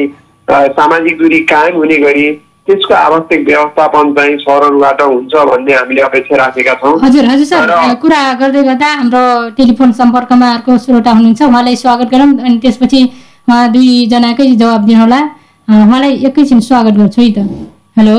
सामाजिक 0.47 1.17
दूरी 1.17 1.39
कायम 1.51 1.75
हुने 1.77 1.97
गरी 1.97 2.31
त्यसको 2.67 2.93
आवश्यक 2.93 3.45
व्यवस्थापन 3.45 4.13
चाहिँ 4.15 4.37
सरहरूबाट 4.37 5.01
हुन्छ 5.01 5.33
भन्ने 5.51 5.73
हामीले 5.73 6.01
अपेक्षा 6.01 6.35
राखेका 6.37 6.73
छौँ। 6.81 6.93
हजुर 7.03 7.25
हजुर 7.25 7.45
सर 7.45 7.93
कुरा 8.01 8.21
गर्दै 8.39 8.63
गर्दा 8.63 8.87
हाम्रो 8.93 9.23
टेलिफोन 9.57 9.91
सम्पर्कमा 9.99 10.51
अर्को 10.53 10.77
श्रोता 10.77 11.11
हुनुहुन्छ। 11.11 11.41
उहाँलाई 11.41 11.75
स्वागत 11.75 12.07
गरौँ 12.13 12.31
अनि 12.39 12.57
त्यसपछि 12.63 13.03
उहाँ 13.49 13.71
दुईजनाकै 13.73 14.49
जवाब 14.55 14.85
दिनुहोला। 14.85 15.21
उहाँलाई 15.67 16.13
एकैछिन 16.25 16.59
स्वागत 16.59 16.93
गर्छु 16.93 17.21
है 17.21 17.31
त। 17.31 17.39
हेलो? 17.97 18.17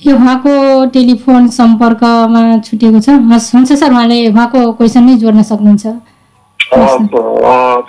यो 0.00 0.14
उहाँको 0.16 0.52
टेलिफोन 0.90 1.46
सम्पर्कमा 1.56 2.40
छुटेको 2.66 3.00
छ। 3.00 3.08
हस् 3.30 3.54
हुन्छ 3.54 3.72
सर 3.72 3.90
उहाँले 3.90 4.18
उहाँको 4.28 4.60
क्वेसन 4.78 5.04
नै 5.04 5.14
जोड्न 5.22 5.42
सक्नुहुन्छ। 5.50 5.86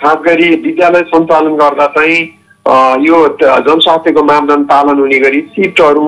खास 0.02 0.18
गरी 0.26 0.48
विद्यालय 0.62 1.02
सञ्चालन 1.10 1.54
गर्दा 1.56 1.86
चाहिँ 1.96 2.18
यो 3.06 3.16
जनस्वास्थ्यको 3.40 4.22
मापदण्ड 4.22 4.64
पालन 4.68 5.00
हुने 5.00 5.18
गरी 5.20 5.40
सिफ्टहरू 5.56 6.06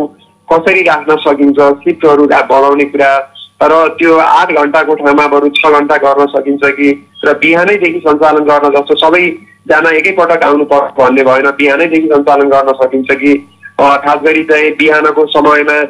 कसरी 0.49 0.83
राख्न 0.83 1.17
सकिन्छ 1.27 1.59
सिफ्टहरू 1.83 2.27
बढाउने 2.27 2.85
कुरा 2.95 3.11
र 3.61 3.89
त्यो 3.99 4.17
आठ 4.17 4.53
घन्टाको 4.53 4.95
ठाउँमा 4.95 5.27
बरु 5.29 5.49
छ 5.57 5.71
घन्टा 5.79 5.97
गर्न 6.05 6.27
सकिन्छ 6.33 6.71
कि? 6.79 6.91
र 7.25 7.33
बिहानैदेखि 7.35 8.01
सञ्चालन 8.07 8.45
गर्न 8.45 8.71
जस्तो 8.75 8.95
सबैजना 8.97 9.91
एकैपटक 9.99 10.45
आउनु 10.45 10.65
पर्छ 10.65 10.93
भन्ने 10.99 11.25
भएन। 11.25 11.51
बिहानैदेखि 11.59 12.09
सञ्चालन 12.15 12.49
गर्न 12.49 12.73
सकिन्छ 12.83 13.17
कि? 13.23 13.35
खास 13.81 14.21
गरी 14.25 14.45
चाहिँ 14.45 14.71
बिहानको 14.79 15.27
समयमा 15.33 15.83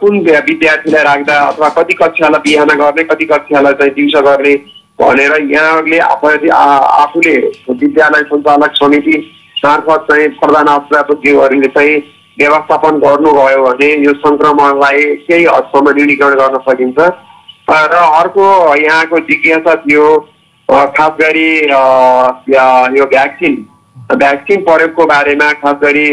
कुन 0.00 0.18
विद्यार्थीलाई 0.48 1.02
राख्दा 1.04 1.34
अथवा 1.40 1.68
कति 1.76 1.94
कक्षालाई 1.94 2.40
बिहान 2.44 2.68
गर्ने 2.78 3.04
कति 3.04 3.24
कक्षालाई 3.24 3.72
चाहिँ 3.72 3.92
दिउँसो 3.94 4.22
गर्ने 4.22 4.54
भनेर 4.98 5.32
यहाँहरूले 5.52 5.98
आफूले 5.98 7.36
विद्यालय 7.70 8.22
सञ्चालक 8.32 8.72
समिति 8.74 9.16
मार्फत 9.64 10.06
चाहिँ 10.10 10.28
प्रधान 10.40 10.66
अध्यापकज्यूहरूले 10.68 11.68
चाहिँ 11.68 12.00
व्यवस्थापन 12.38 12.98
गर्नुभयो 12.98 13.64
भने 13.64 13.90
यो 14.04 14.12
सङ्क्रमणलाई 14.14 15.02
केही 15.02 15.44
हदसम्म 15.44 15.90
न्यूनीकरण 15.90 16.34
गर्न 16.34 16.58
सकिन्छ। 16.68 17.10
र 17.70 17.94
अर्को 17.94 18.74
यहाँको 18.76 19.18
जिज्ञासा 19.18 19.74
थियो 19.76 20.28
खास 20.70 21.12
गरी 21.20 21.68
या- 21.68 23.08
भ्याक्सिन। 23.08 23.66
भ्याक्सिन 24.16 24.60
प्रयोगको 24.62 25.04
बारेमा 25.04 25.52
खास 25.52 25.76
गरी 25.82 26.06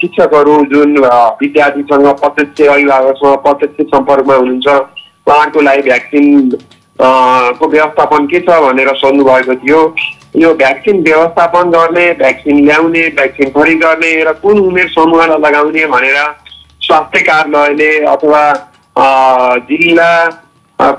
शिक्षकहरू 0.00 0.64
जुन 0.64 0.98
विद्यार्थीसँग 1.42 2.06
प्रत्यक्ष 2.06 2.62
अभिभावकसँग 2.62 3.36
प्रत्यक्ष 3.36 3.96
सम्पर्कमा 3.96 4.34
हुनुहुन्छ 4.34 4.66
उहाँहरूको 4.66 5.60
लागि 5.60 5.82
भ्याक्सिन 5.82 6.58
को 7.00 7.68
व्यवस्थापन 7.68 8.26
के 8.26 8.40
छ 8.40 8.48
भनेर 8.48 8.88
सोध्नु 8.94 9.24
भएको 9.24 9.54
थियो। 9.54 9.94
यो 10.38 10.52
भ्याक्सिन 10.54 11.02
व्यवस्थापन 11.02 11.70
गर्ने 11.70 12.10
भ्याक्सिन 12.18 12.64
ल्याउने 12.64 13.02
भ्याक्सिन 13.16 13.48
खरिद 13.50 13.78
गर्ने 13.82 14.10
र 14.24 14.32
कुन 14.42 14.58
उमेर 14.60 14.88
समूहलाई 14.88 15.38
लगाउने 15.44 15.86
भनेर 15.94 16.18
स्वास्थ्य 16.82 17.20
कार्यालयले 17.28 17.90
अथवा 18.06 18.42
जिल्ला 19.68 20.10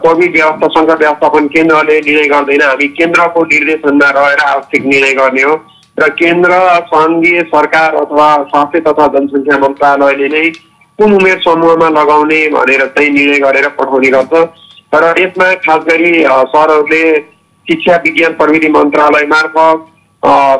कोभिड 0.03 0.31
व्यवस्थापन 0.35 0.93
व्यवस्थापन 0.93 1.47
केन्द्रले 1.55 1.99
निर्णय 2.01 2.27
गर्दैन। 2.29 2.61
हामी 2.61 2.87
केन्द्रको 2.99 3.43
निर्देशनमा 3.53 4.09
रहेर 4.17 4.39
आवश्यक 4.45 4.85
निर्णय 4.85 5.13
गर्ने 5.21 5.41
हो। 5.41 5.55
र 5.97 6.09
केन्द्र 6.19 6.51
सङ्घीय 6.91 7.41
सरकार 7.53 7.95
अथवा 7.95 8.27
स्वास्थ्य 8.51 8.79
तथा 8.81 9.07
जनसङ्ख्या 9.15 9.57
मन्त्रालयले 9.63 10.27
नै 10.35 10.43
कुन 10.99 11.13
उमेर 11.15 11.39
समूहमा 11.47 11.89
लगाउने 11.95 12.39
भनेर 12.49 12.85
चाहिँ 12.95 13.09
निर्णय 13.09 13.39
गरेर 13.39 13.67
पठाउने 13.79 14.09
गर्छ। 14.15 14.33
र 14.93 15.13
यसमा 15.19 15.53
खास 15.65 15.81
गरी 15.89 16.11
सरहरूले 16.53 17.03
शिक्षा 17.69 17.95
विज्ञान 18.05 18.33
प्रविधि 18.41 18.69
मन्त्रालय 18.75 19.25
मार्फत 19.33 19.85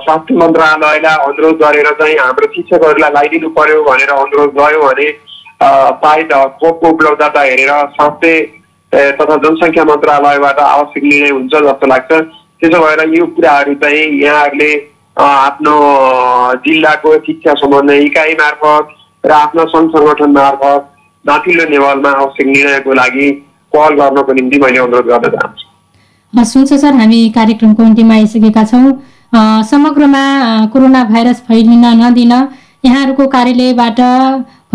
स्वास्थ्य 0.03 0.35
मन्त्रालयलाई 0.35 1.17
अनुरोध 1.25 1.57
गरेर 1.63 1.87
चाहिँ 1.99 2.17
हाम्रो 2.17 2.47
शिक्षकहरूलाई 2.55 3.09
लगाइदिनु 3.09 3.49
पर्यो 3.57 3.83
भनेर 3.83 4.11
अनुरोध 4.11 4.53
गयो 4.59 4.81
भने 4.83 5.09
सायद 6.03 6.33
खोपको 6.59 6.89
उपलब्धता 6.89 7.41
हेरेर 7.41 7.71
स्वास्थ्य 7.95 8.39
तथा 9.17 9.35
जनसङ्ख्या 9.41 9.83
मन्त्रालयबाट 9.85 10.59
आवश्यक 10.59 11.03
निर्णय 11.03 11.29
हुन्छ 11.29 11.53
जस्तो 11.55 11.87
लाग्छ। 11.87 12.11
त्यसो 12.61 12.79
भएर 12.83 13.01
यो 13.15 13.25
कुराहरू 13.35 13.73
चाहिँ 13.83 14.05
यहाँहरूले 14.21 14.71
आफ्नो 15.17 15.75
जिल्लाको 16.65 17.15
शिक्षा 17.27 17.53
समन्वय 17.61 18.03
इकाइ 18.05 18.33
मार्फत 18.41 18.95
र 19.25 19.31
आफ्नो 19.37 19.65
सङ्घ 19.75 19.89
सङ्गठन 19.95 20.31
मार्फत 20.37 20.89
माथिल्लो 21.25 21.69
लेभलमा 21.71 22.11
आवश्यक 22.23 22.47
निर्णयको 22.47 22.93
लागि 23.01 23.31
पहल 23.73 23.99
गर्नको 24.01 24.33
निम्ति 24.33 24.59
मैले 24.59 24.79
अनुरोध 24.79 25.05
गर्न 25.13 25.29
चाहन्छु। 25.29 25.68
हस् 26.33 26.55
हुन्छ 26.57 26.73
सर 26.73 26.93
हामी 26.93 27.19
कार्यक्रमको 27.35 27.83
अन्त्यमा 27.83 28.13
आइसकेका 28.13 28.63
छौँ। 28.63 28.91
समग्रमा 29.65 30.23
कोरोना 30.73 31.03
भाइरस 31.03 31.39
फैलिन 31.47 31.85
नदिन 32.01 32.31
यहाँहरूको 32.85 33.25
कार्यालयबाट 33.27 33.99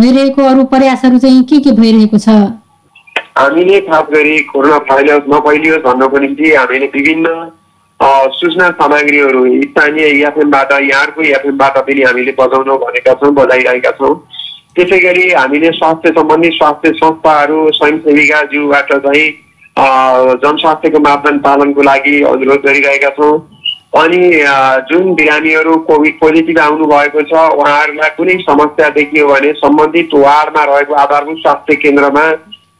भइरहेको 0.01 0.43
अरू 0.45 0.65
प्रयासहरू 0.73 1.19
चाहिँ 1.19 1.43
के 1.45 1.59
के 1.61 1.73
भइरहेको 1.73 2.19
छ? 2.19 2.29
हामीले 3.39 3.81
खास 3.87 4.07
गरी 4.13 4.39
कोरोना 4.51 4.79
भाइरस 4.91 5.31
नफैलियोस् 5.31 5.85
भन्नको 5.87 6.19
निम्ति 6.19 6.55
हामीले 6.55 6.87
विभिन्न 6.95 7.29
सूचना 8.35 8.71
सामग्रीहरू 8.75 9.45
स्थानीय 9.63 10.27
एफएमबाट 10.27 10.73
यहाँको 10.83 11.23
एफएमबाट 11.31 11.79
पनि 11.87 12.03
हामीले 12.03 12.35
बजाउन 12.41 12.77
भनेका 12.83 13.15
छौँ 13.23 13.33
बजाइरहेका 13.35 13.91
छौँ। 14.03 14.15
त्यसै 14.75 14.99
गरी 14.99 15.31
हामीले 15.33 15.71
स्वास्थ्य 15.79 16.11
सम्बन्धी 16.19 16.51
स्वास्थ्य 16.59 16.93
संस्थाहरू 16.99 17.71
स्वयंसेविकाज्यूबाट 17.73 18.93
चाहिँ 18.93 19.27
जनस्वास्थ्यको 19.77 20.99
मापदण्ड 21.01 21.43
पालनको 21.43 21.83
लागि 21.83 22.23
अनुरोध 22.25 22.61
गरिरहेका 22.67 23.09
छौँ। 23.17 23.35
अनि 23.95 24.21
जुन 24.91 25.15
बिरामीहरू 25.15 25.77
कोभिड 25.89 26.15
पोजिटिभ 26.21 26.59
आउनु 26.61 26.87
भएको 26.87 27.23
छ 27.23 27.33
उहाँहरूलाई 27.55 28.11
कुनै 28.17 28.35
समस्या 28.43 28.89
देखियो 28.97 29.27
भने 29.29 29.53
सम्बन्धित 29.59 30.15
वार्डमा 30.17 30.65
रहेको 30.65 30.95
आधारभूत 31.03 31.39
स्वास्थ्य 31.39 31.75
केन्द्रमा 31.83 32.25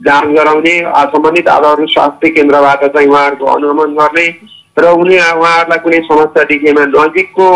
जाँच 0.01 0.29
गराउने 0.37 0.75
सम्बन्धित 1.15 1.49
आधारभूत 1.49 1.89
स्वास्थ्य 1.91 2.31
केन्द्रबाट 2.31 2.85
चाहिँ 2.87 3.09
उहाँहरूको 3.09 3.47
अनुगमन 3.55 3.95
गर्ने 3.99 4.27
र 4.79 4.91
उनी 4.93 5.19
उहाँहरूलाई 5.19 5.79
कुनै 5.85 6.01
समस्या 6.11 6.45
देखिएमा 6.45 6.85
नजिकको 6.95 7.49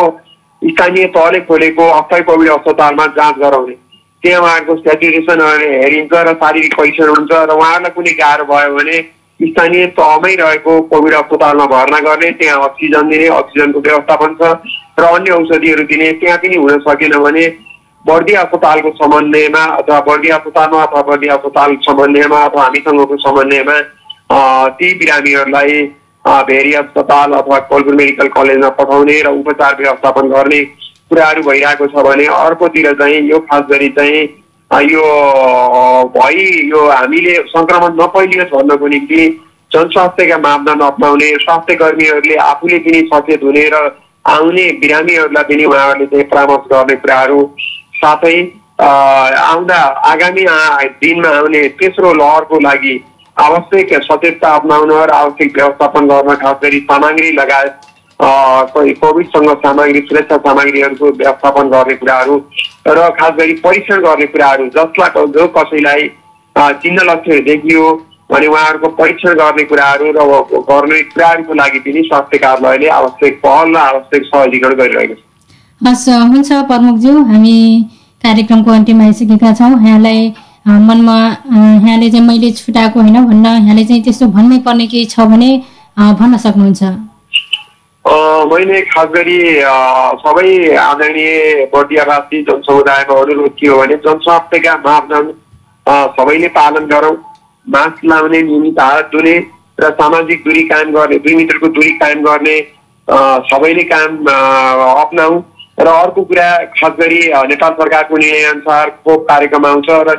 स्थानीय 0.62 1.06
तहले 1.14 1.40
खोलेको 1.50 1.90
अस्थायी 1.90 2.22
कोभिड 2.30 2.50
अस्पतालमा 2.50 3.06
जाँच 3.18 3.36
गराउने। 3.38 3.74
त्यहाँ 4.22 4.42
उहाँहरूको 4.42 4.76
सेचुरेसन 4.82 5.40
हेरिन्छ 5.62 6.12
र 6.14 6.34
शारीरिक 6.42 6.74
परीक्षण 6.78 7.08
हुन्छ 7.08 7.30
र 7.32 7.54
उहाँहरूलाई 7.54 7.94
कुनै 7.94 8.12
गाह्रो 8.22 8.44
भयो 8.50 8.74
भने 8.76 8.98
स्थानीय 9.40 9.86
तहमै 9.94 10.34
रहेको 10.34 10.80
कोभिड 10.88 11.14
अस्पतालमा 11.14 11.66
भर्ना 11.68 11.98
गर्ने 12.00 12.30
त्यहाँ 12.38 12.62
अक्सिजन 12.62 13.08
दिने 13.08 13.26
अक्सिजनको 13.34 13.80
व्यवस्थापन 13.80 14.34
छ 14.34 14.48
र 14.98 15.04
अन्य 15.08 15.32
औषधिहरू 15.32 15.84
दिने 15.86 16.10
त्यहाँ 16.14 16.38
पनि 16.38 16.56
हुन 16.56 16.78
सकेन 16.80 17.14
भने 17.18 17.46
बर्दी 18.04 18.34
अस्पतालको 18.36 18.90
समन्वयमा 18.94 19.62
अथवा 19.76 20.00
बर्दी 20.02 20.28
अस्पतालमा 20.30 20.82
अथवा 20.82 21.02
बर्दी 21.04 21.28
अस्पताल 21.28 21.76
समन्वयमा 21.82 22.42
अथवा 22.44 22.62
हामीसँगको 22.62 23.16
समन्वयमा 23.18 23.78
ती 24.74 24.92
बिरामीहरूलाई 24.98 25.82
भेरी 26.48 26.72
अस्पताल 26.74 27.32
अथवा 27.34 27.58
कोलपुर 27.68 27.94
मेडिकल 27.94 28.28
कलेजमा 28.34 28.68
पठाउने 28.76 29.20
र 29.22 29.34
उपचार 29.36 29.76
व्यवस्थापन 29.76 30.28
गर्ने 30.28 30.60
कुराहरू 31.08 31.42
भइरहेको 31.44 31.86
छ 31.88 32.04
भने 32.04 32.26
अर्कोतिर 32.34 32.92
चाहिँ 32.94 33.20
यो 33.28 33.38
खास 33.46 33.64
गरी 33.70 33.88
चाहिँ 33.96 34.26
यो 34.70 35.02
भइ 36.14 36.40
यो 36.68 36.80
हामीले 36.88 37.34
सङ्क्रमण 37.48 37.94
नफैलियोस् 38.00 38.50
भन्नको 38.50 38.88
निम्ति 38.88 39.28
जनस्वास्थ्यका 39.70 40.38
मापदण्ड 40.38 40.82
अप्नाउने 40.82 41.30
स्वास्थ्य 41.38 41.74
कर्मीहरूले 41.76 42.36
आफूले 42.42 42.78
पनि 42.80 43.00
सचेत 43.08 43.42
हुने 43.42 43.64
र 43.68 43.80
आउने 44.24 44.70
बिरामीहरूलाई 44.80 45.44
पनि 45.44 45.64
उहाँहरूले 45.64 46.06
चाहिँ 46.06 46.24
परामर्श 46.28 46.68
गर्ने 46.72 46.96
कुराहरू 46.96 47.40
साथै 47.96 48.36
आउँदा 48.80 49.80
आगामी 50.06 50.44
दिनमा 51.00 51.28
आउने 51.36 51.66
तेस्रो 51.76 52.12
लहरको 52.14 52.60
लागि 52.60 52.94
आवश्यक 53.36 53.94
सचेतता 54.04 54.54
अप्नाउन 54.54 54.92
र 54.92 55.10
आवश्यक 55.14 55.56
व्यवस्थापन 55.56 56.08
गर्न 56.08 56.34
खास 56.36 56.56
गरी 56.62 56.80
सामग्री 56.86 57.32
लगायत 57.34 57.87
कोभिडसँग 58.20 59.50
सामग्री 59.64 60.00
सुरक्षा 60.08 60.36
सामग्रीहरूको 60.46 61.06
व्यवस्थापन 61.18 61.68
गर्ने 61.70 61.94
कुराहरू 61.96 62.36
र 62.88 63.08
खास 63.18 63.32
गरी 63.38 63.52
परीक्षण 63.64 64.00
गर्ने 64.02 64.26
कुराहरू 64.26 64.66
जसलाई 64.76 65.26
जो 65.36 65.46
कसैलाई 65.56 66.08
चिन्ह 66.56 67.02
लक्षणहरू 67.10 67.42
देखियो 67.44 67.84
भने 68.32 68.46
उहाँहरूको 68.46 68.88
परीक्षण 68.96 69.34
गर्ने 69.34 69.64
कुराहरू 69.64 70.10
र 70.16 70.24
गर्ने 70.70 71.02
कुराहरूको 71.12 71.54
लागि 71.60 71.78
पनि 71.86 72.02
स्वास्थ्य 72.08 72.38
कार्यालयले 72.38 72.88
आवश्यक 72.96 73.40
पहल 73.44 73.74
र 73.74 73.78
आवश्यक 73.78 74.22
सहजीकरण 74.24 74.74
गरिरहेको 74.80 75.14
छ। 75.14 75.22
हस् 75.80 76.08
हुन्छ 76.32 76.52
प्रमुखज्यू 76.70 77.14
हामी 77.24 77.56
कार्यक्रमको 78.24 78.70
अन्त्यमा 78.70 79.04
आइसकेका 79.04 79.52
छौँ। 79.54 79.70
यहाँलाई 79.86 80.28
मनमा 80.88 81.18
यहाँले 81.84 82.10
चाहिँ 82.10 82.26
मैले 82.26 82.50
छुटाएको 82.52 83.00
होइन 83.00 83.24
भन्न 83.26 83.46
यहाँले 83.46 83.84
चाहिँ 83.84 84.02
त्यस्तो 84.04 84.26
भन्नै 84.34 84.58
पर्ने 84.66 84.86
केही 84.86 85.04
छ 85.06 85.20
भने 85.30 85.50
भन्न 85.96 86.36
सक्नुहुन्छ। 86.36 86.82
मैले 88.46 88.80
खास 88.86 89.06
गरी 89.10 89.38
सबै 90.22 90.50
आदरणीय 90.78 91.64
बर्दियावासी 91.74 92.42
जनसमुदायमा 92.42 93.14
अनुरोध 93.20 93.54
के 93.58 93.66
हो 93.66 93.76
भने 93.78 93.96
जनस्वास्थ्यका 94.06 94.76
मापदण्ड 94.84 95.28
सबैले 96.16 96.48
पालन 96.56 96.86
गरौँ। 96.88 97.16
मास्क 97.66 98.04
लाउने 98.04 98.42
नियमित 98.42 98.80
हात 98.80 99.10
धुने 99.12 99.36
र 99.78 99.90
सामाजिक 99.94 100.44
दूरी 100.44 100.62
कायम 100.68 100.90
गर्ने 100.92 101.18
दुई 101.18 101.34
मिटरको 101.36 101.68
दूरी 101.76 101.90
कायम 101.98 102.22
गर्ने 102.22 102.56
सबैले 103.48 103.84
काम 103.90 104.16
अप्नाऊ 104.26 105.40
र 105.80 105.88
अर्को 105.88 106.22
कुरा 106.24 106.48
खास 106.76 106.92
गरी 107.00 107.20
नेपाल 107.48 107.72
सरकारको 107.74 108.16
निर्णय 108.16 108.44
अनुसार 108.50 108.90
खोप 109.04 109.26
कार्यक्रम 109.28 109.66
आउँछ 109.66 109.90
र 110.08 110.16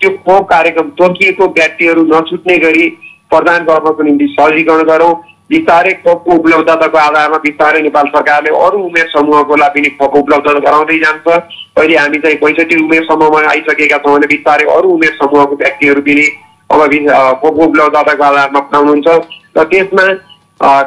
त्यो 0.00 0.10
खोप 0.18 0.48
कार्यक्रम 0.50 0.88
तोकिएको 0.98 1.46
व्यक्तिहरू 1.52 2.02
नछुट्ने 2.06 2.56
गरी 2.58 2.88
प्रदान 3.30 3.64
गर्नको 3.64 4.02
निम्ति 4.02 4.26
सहजीकरण 4.30 4.82
गरौँ। 4.86 5.14
बिस्तारै 5.50 5.92
खोपको 6.04 6.34
उपलब्धताको 6.40 6.98
आधारमा 6.98 7.38
बिस्तारै 7.46 7.80
नेपाल 7.82 8.06
सरकारले 8.12 8.50
अरू 8.66 8.78
उमेर 8.84 9.08
समूहकोलाई 9.08 9.68
पनि 9.74 9.88
खोप 9.98 10.14
उपलब्ध 10.16 10.46
गराउँदै 10.66 10.98
जान्छ। 11.04 11.26
अहिले 11.78 11.96
हामी 11.96 12.18
चाहिँ 12.24 12.36
पैँसठी 12.44 12.76
उमेर 12.84 13.02
समूहमा 13.10 13.40
आइसकेका 13.50 13.98
छौँ 14.04 14.14
भने 14.14 14.26
बिस्तारै 14.32 14.64
अरू 14.76 14.88
उमेर 14.94 15.12
समूहको 15.20 15.56
व्यक्तिहरू 15.62 16.00
पनि 16.08 16.24
अब 16.70 16.80
खोपको 17.42 17.66
उपलब्धताको 17.66 18.24
आधारमा 18.24 18.60
पाउनुहुन्छ। 18.72 19.08
र 19.56 19.64
त्यसमा 19.72 20.06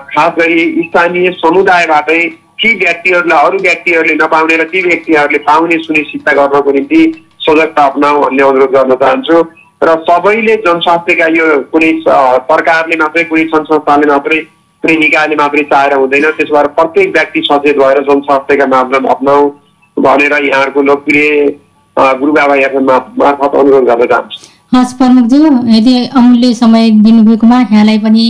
खास 0.10 0.34
गरी 0.40 0.60
स्थानीय 0.88 1.32
समुदायबाटै 1.38 2.20
ती 2.60 2.70
व्यक्तिहरूलाई 2.82 3.46
अरू 3.46 3.58
व्यक्तिहरूले 3.62 4.14
नपाउने 4.24 4.58
र 4.58 4.64
ती 4.74 4.82
व्यक्तिहरूले 4.88 5.40
पाउने 5.48 5.78
सुनिश्चितता 5.86 6.32
गर्नको 6.40 6.72
निम्ति 6.78 7.02
सजगता 7.46 7.84
अप्नाऊ 7.86 8.22
भन्ने 8.22 8.44
अनुरोध 8.44 8.72
गर्न 8.74 8.96
चाहन्छु। 9.04 9.38
र 9.82 9.96
सबैले 10.10 10.56
जनस्वास्थ्यका 10.66 11.26
यो 11.38 11.46
कुनै 11.74 11.92
सरकारले 12.08 12.96
मात्रै 13.02 13.24
कुनै 13.32 13.44
सङ्घ 13.54 13.66
संस्थाले 13.72 14.08
मात्रै 14.12 14.40
कुनै 14.84 14.96
निकायले 15.04 15.36
मात्रै 15.42 15.64
चाहेर 15.72 15.94
हुँदैन। 15.94 16.26
त्यसो 16.38 16.54
भएर 16.56 16.68
प्रत्येक 16.80 17.08
व्यक्ति 17.18 17.42
सचेत 17.50 17.78
भएर 17.78 18.02
जनस्वास्थ्यका 18.10 18.66
मापदण्ड 18.74 19.08
अप्नाऊ 19.16 19.50
भनेर 19.98 20.34
यहाँहरूको 20.46 20.82
लोकप्रिय 20.90 21.30
अ, 21.98 22.12
गुरु 22.20 22.32
बाबा 22.34 22.56
एफएम 22.56 22.84
मार्फत 23.22 23.56
अनुरोध 23.60 23.86
गर्न 23.86 24.06
चाहन्छु। 24.06 24.38
हस् 24.74 24.94
प्रमुखज्यू 24.98 25.46
यदि 25.76 25.96
अमूल्य 26.16 26.54
समय 26.54 26.90
दिनुभएकोमा 27.06 27.60
यहाँलाई 27.62 27.98
पनि 28.06 28.26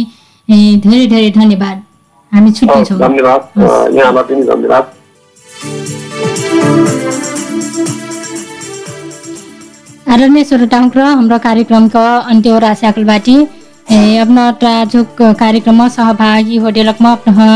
धेरै 0.85 1.05
धेरै 1.13 1.29
धन्यवाद। 1.39 1.83
हामी 2.31 2.49
हवस्, 2.49 2.59
छुट्टिन्छौँ 2.59 2.99
धन्यवाद। 2.99 3.41
यहाँलाई 3.97 4.23
पनि 4.29 4.43
धन्यवाद। 4.51 4.85
आदरणीय 10.13 10.43
श्रोतांक 10.49 10.97
हाम्रो 10.97 11.37
कार्यक्रमको 11.43 11.99
अन्त्य 12.31 12.49
हो 12.49 12.59
राशि 12.65 13.03
बाटी 13.03 13.35
ए, 13.91 14.17
अपना 14.17 14.43
जो 14.93 15.03
कार्यक्रम 15.39 15.81
में 15.81 15.89
सहभागी 15.89 16.57
होडेलक 16.63 17.01
में 17.01 17.09
अपना 17.11 17.47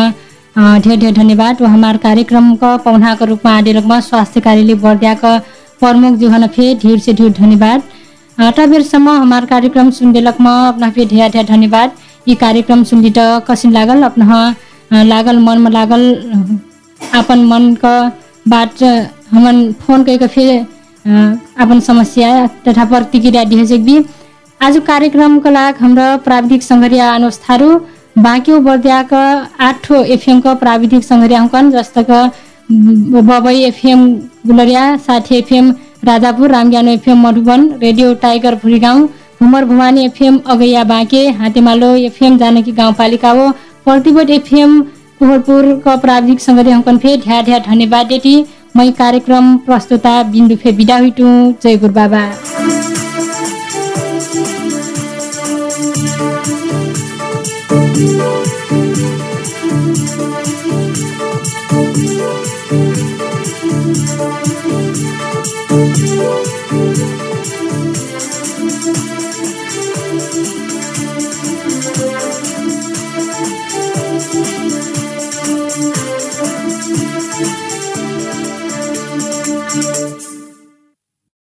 अ, 0.58 0.62
ढेर 0.84 1.12
धन्यवाद। 1.16 1.62
हमार 1.64 1.98
कार्यक्रम 2.06 2.56
का 2.62 2.76
पौना 2.86 3.14
के 3.16 3.26
रूप 3.26 3.46
में 3.46 3.52
आडे 3.52 3.74
लगमा 3.74 4.00
स्वास्थ्य 4.08 4.40
कार्यालय 4.48 4.76
बर्दिया 4.84 5.14
का 5.24 5.38
प्रमुख 5.80 6.16
जो 6.20 6.30
हन 6.30 6.48
फे 6.56 6.74
ढेर 6.82 6.98
से 7.06 7.14
ढेर 7.20 7.30
धन्यवाद। 7.40 7.82
अटा 8.48 8.66
बेरसम्म 8.74 9.10
हमार 9.22 9.46
कार्यक्रम 9.54 9.90
सुनदेलक 10.00 10.42
म 10.42 10.48
अपना 10.68 10.90
फे 10.96 11.06
ढेर 11.14 11.30
ढेर 11.36 11.46
धन्यवाद। 11.54 11.92
ई 12.28 12.36
कार्यक्रम 12.44 12.84
सुनली 12.92 13.12
त 13.18 13.44
कसिन 13.48 13.72
लागल 13.72 14.04
अ, 14.04 15.04
लागल 15.14 15.40
मन 15.48 15.62
में 15.62 15.72
लागल 15.72 16.04
अपन 17.20 17.46
मन 17.52 17.74
का 17.84 17.96
बात 18.48 18.84
हमन 19.32 19.72
फोन 19.82 20.04
करके 20.04 20.28
फिर 20.28 20.50
अपन 21.06 21.80
समस्या 21.80 22.30
तथा 22.68 22.86
प्रतिक्रिया 22.86 23.66
सकबी 23.66 23.98
आज 24.62 24.78
कार्यक्रम 24.88 25.40
का 25.40 25.50
लाग 25.50 25.76
हाम्रो 25.82 26.18
प्राविधिक 26.26 26.64
सङ्घर्या 26.64 27.14
अनुज 27.14 27.40
थारू 27.46 27.70
बाँकी 28.18 28.58
बर्दियाका 28.68 29.24
आठो 29.68 30.04
एफएम 30.16 30.40
का 30.42 30.54
प्राविधिक 30.64 31.04
सङ्घर्या 31.04 31.40
हुकन 31.42 31.72
जस्तक 31.72 32.12
बबई 33.30 33.64
एफएम 33.64 34.06
गुलरिया 34.48 34.86
साठी 35.08 35.36
FM 35.36 35.74
Rajapur 36.06 36.52
रामज्ञानो 36.52 36.92
FM 36.92 37.28
Madhuban 37.28 37.68
radio 37.82 38.14
Tiger 38.22 38.56
Bhurigaun 38.64 39.08
Humar 39.42 39.66
Bhawani 39.66 40.06
FM 40.06 40.40
अगैया 40.48 40.84
Banke 40.86 41.28
Hatemalo 41.42 41.94
FM 42.08 42.38
Janaki 42.38 42.72
गाउँपालिका 42.74 43.32
हो। 43.32 43.52
प्रतिबोट 43.86 44.30
एफएम 44.30 44.82
कोहरपुरका 45.20 45.96
प्राविधिक 45.98 46.40
सङ्घर्या 46.42 46.76
हुकन 46.76 46.98
फे 46.98 47.18
ढ्या 47.18 47.42
ढ्या 47.42 47.60
धन्यवाद 47.68 48.06
देती 48.08 48.34
मै 48.78 48.92
कार्यक्रम 48.98 49.48
प्रस्तुता 49.66 50.12
बिन्दु 50.32 50.56
फे 50.62 50.72
बिदा 50.78 50.98
हुइटु। 50.98 51.28
जय 51.64 51.78
गुरु 51.78 51.94
बाबा 51.94 52.22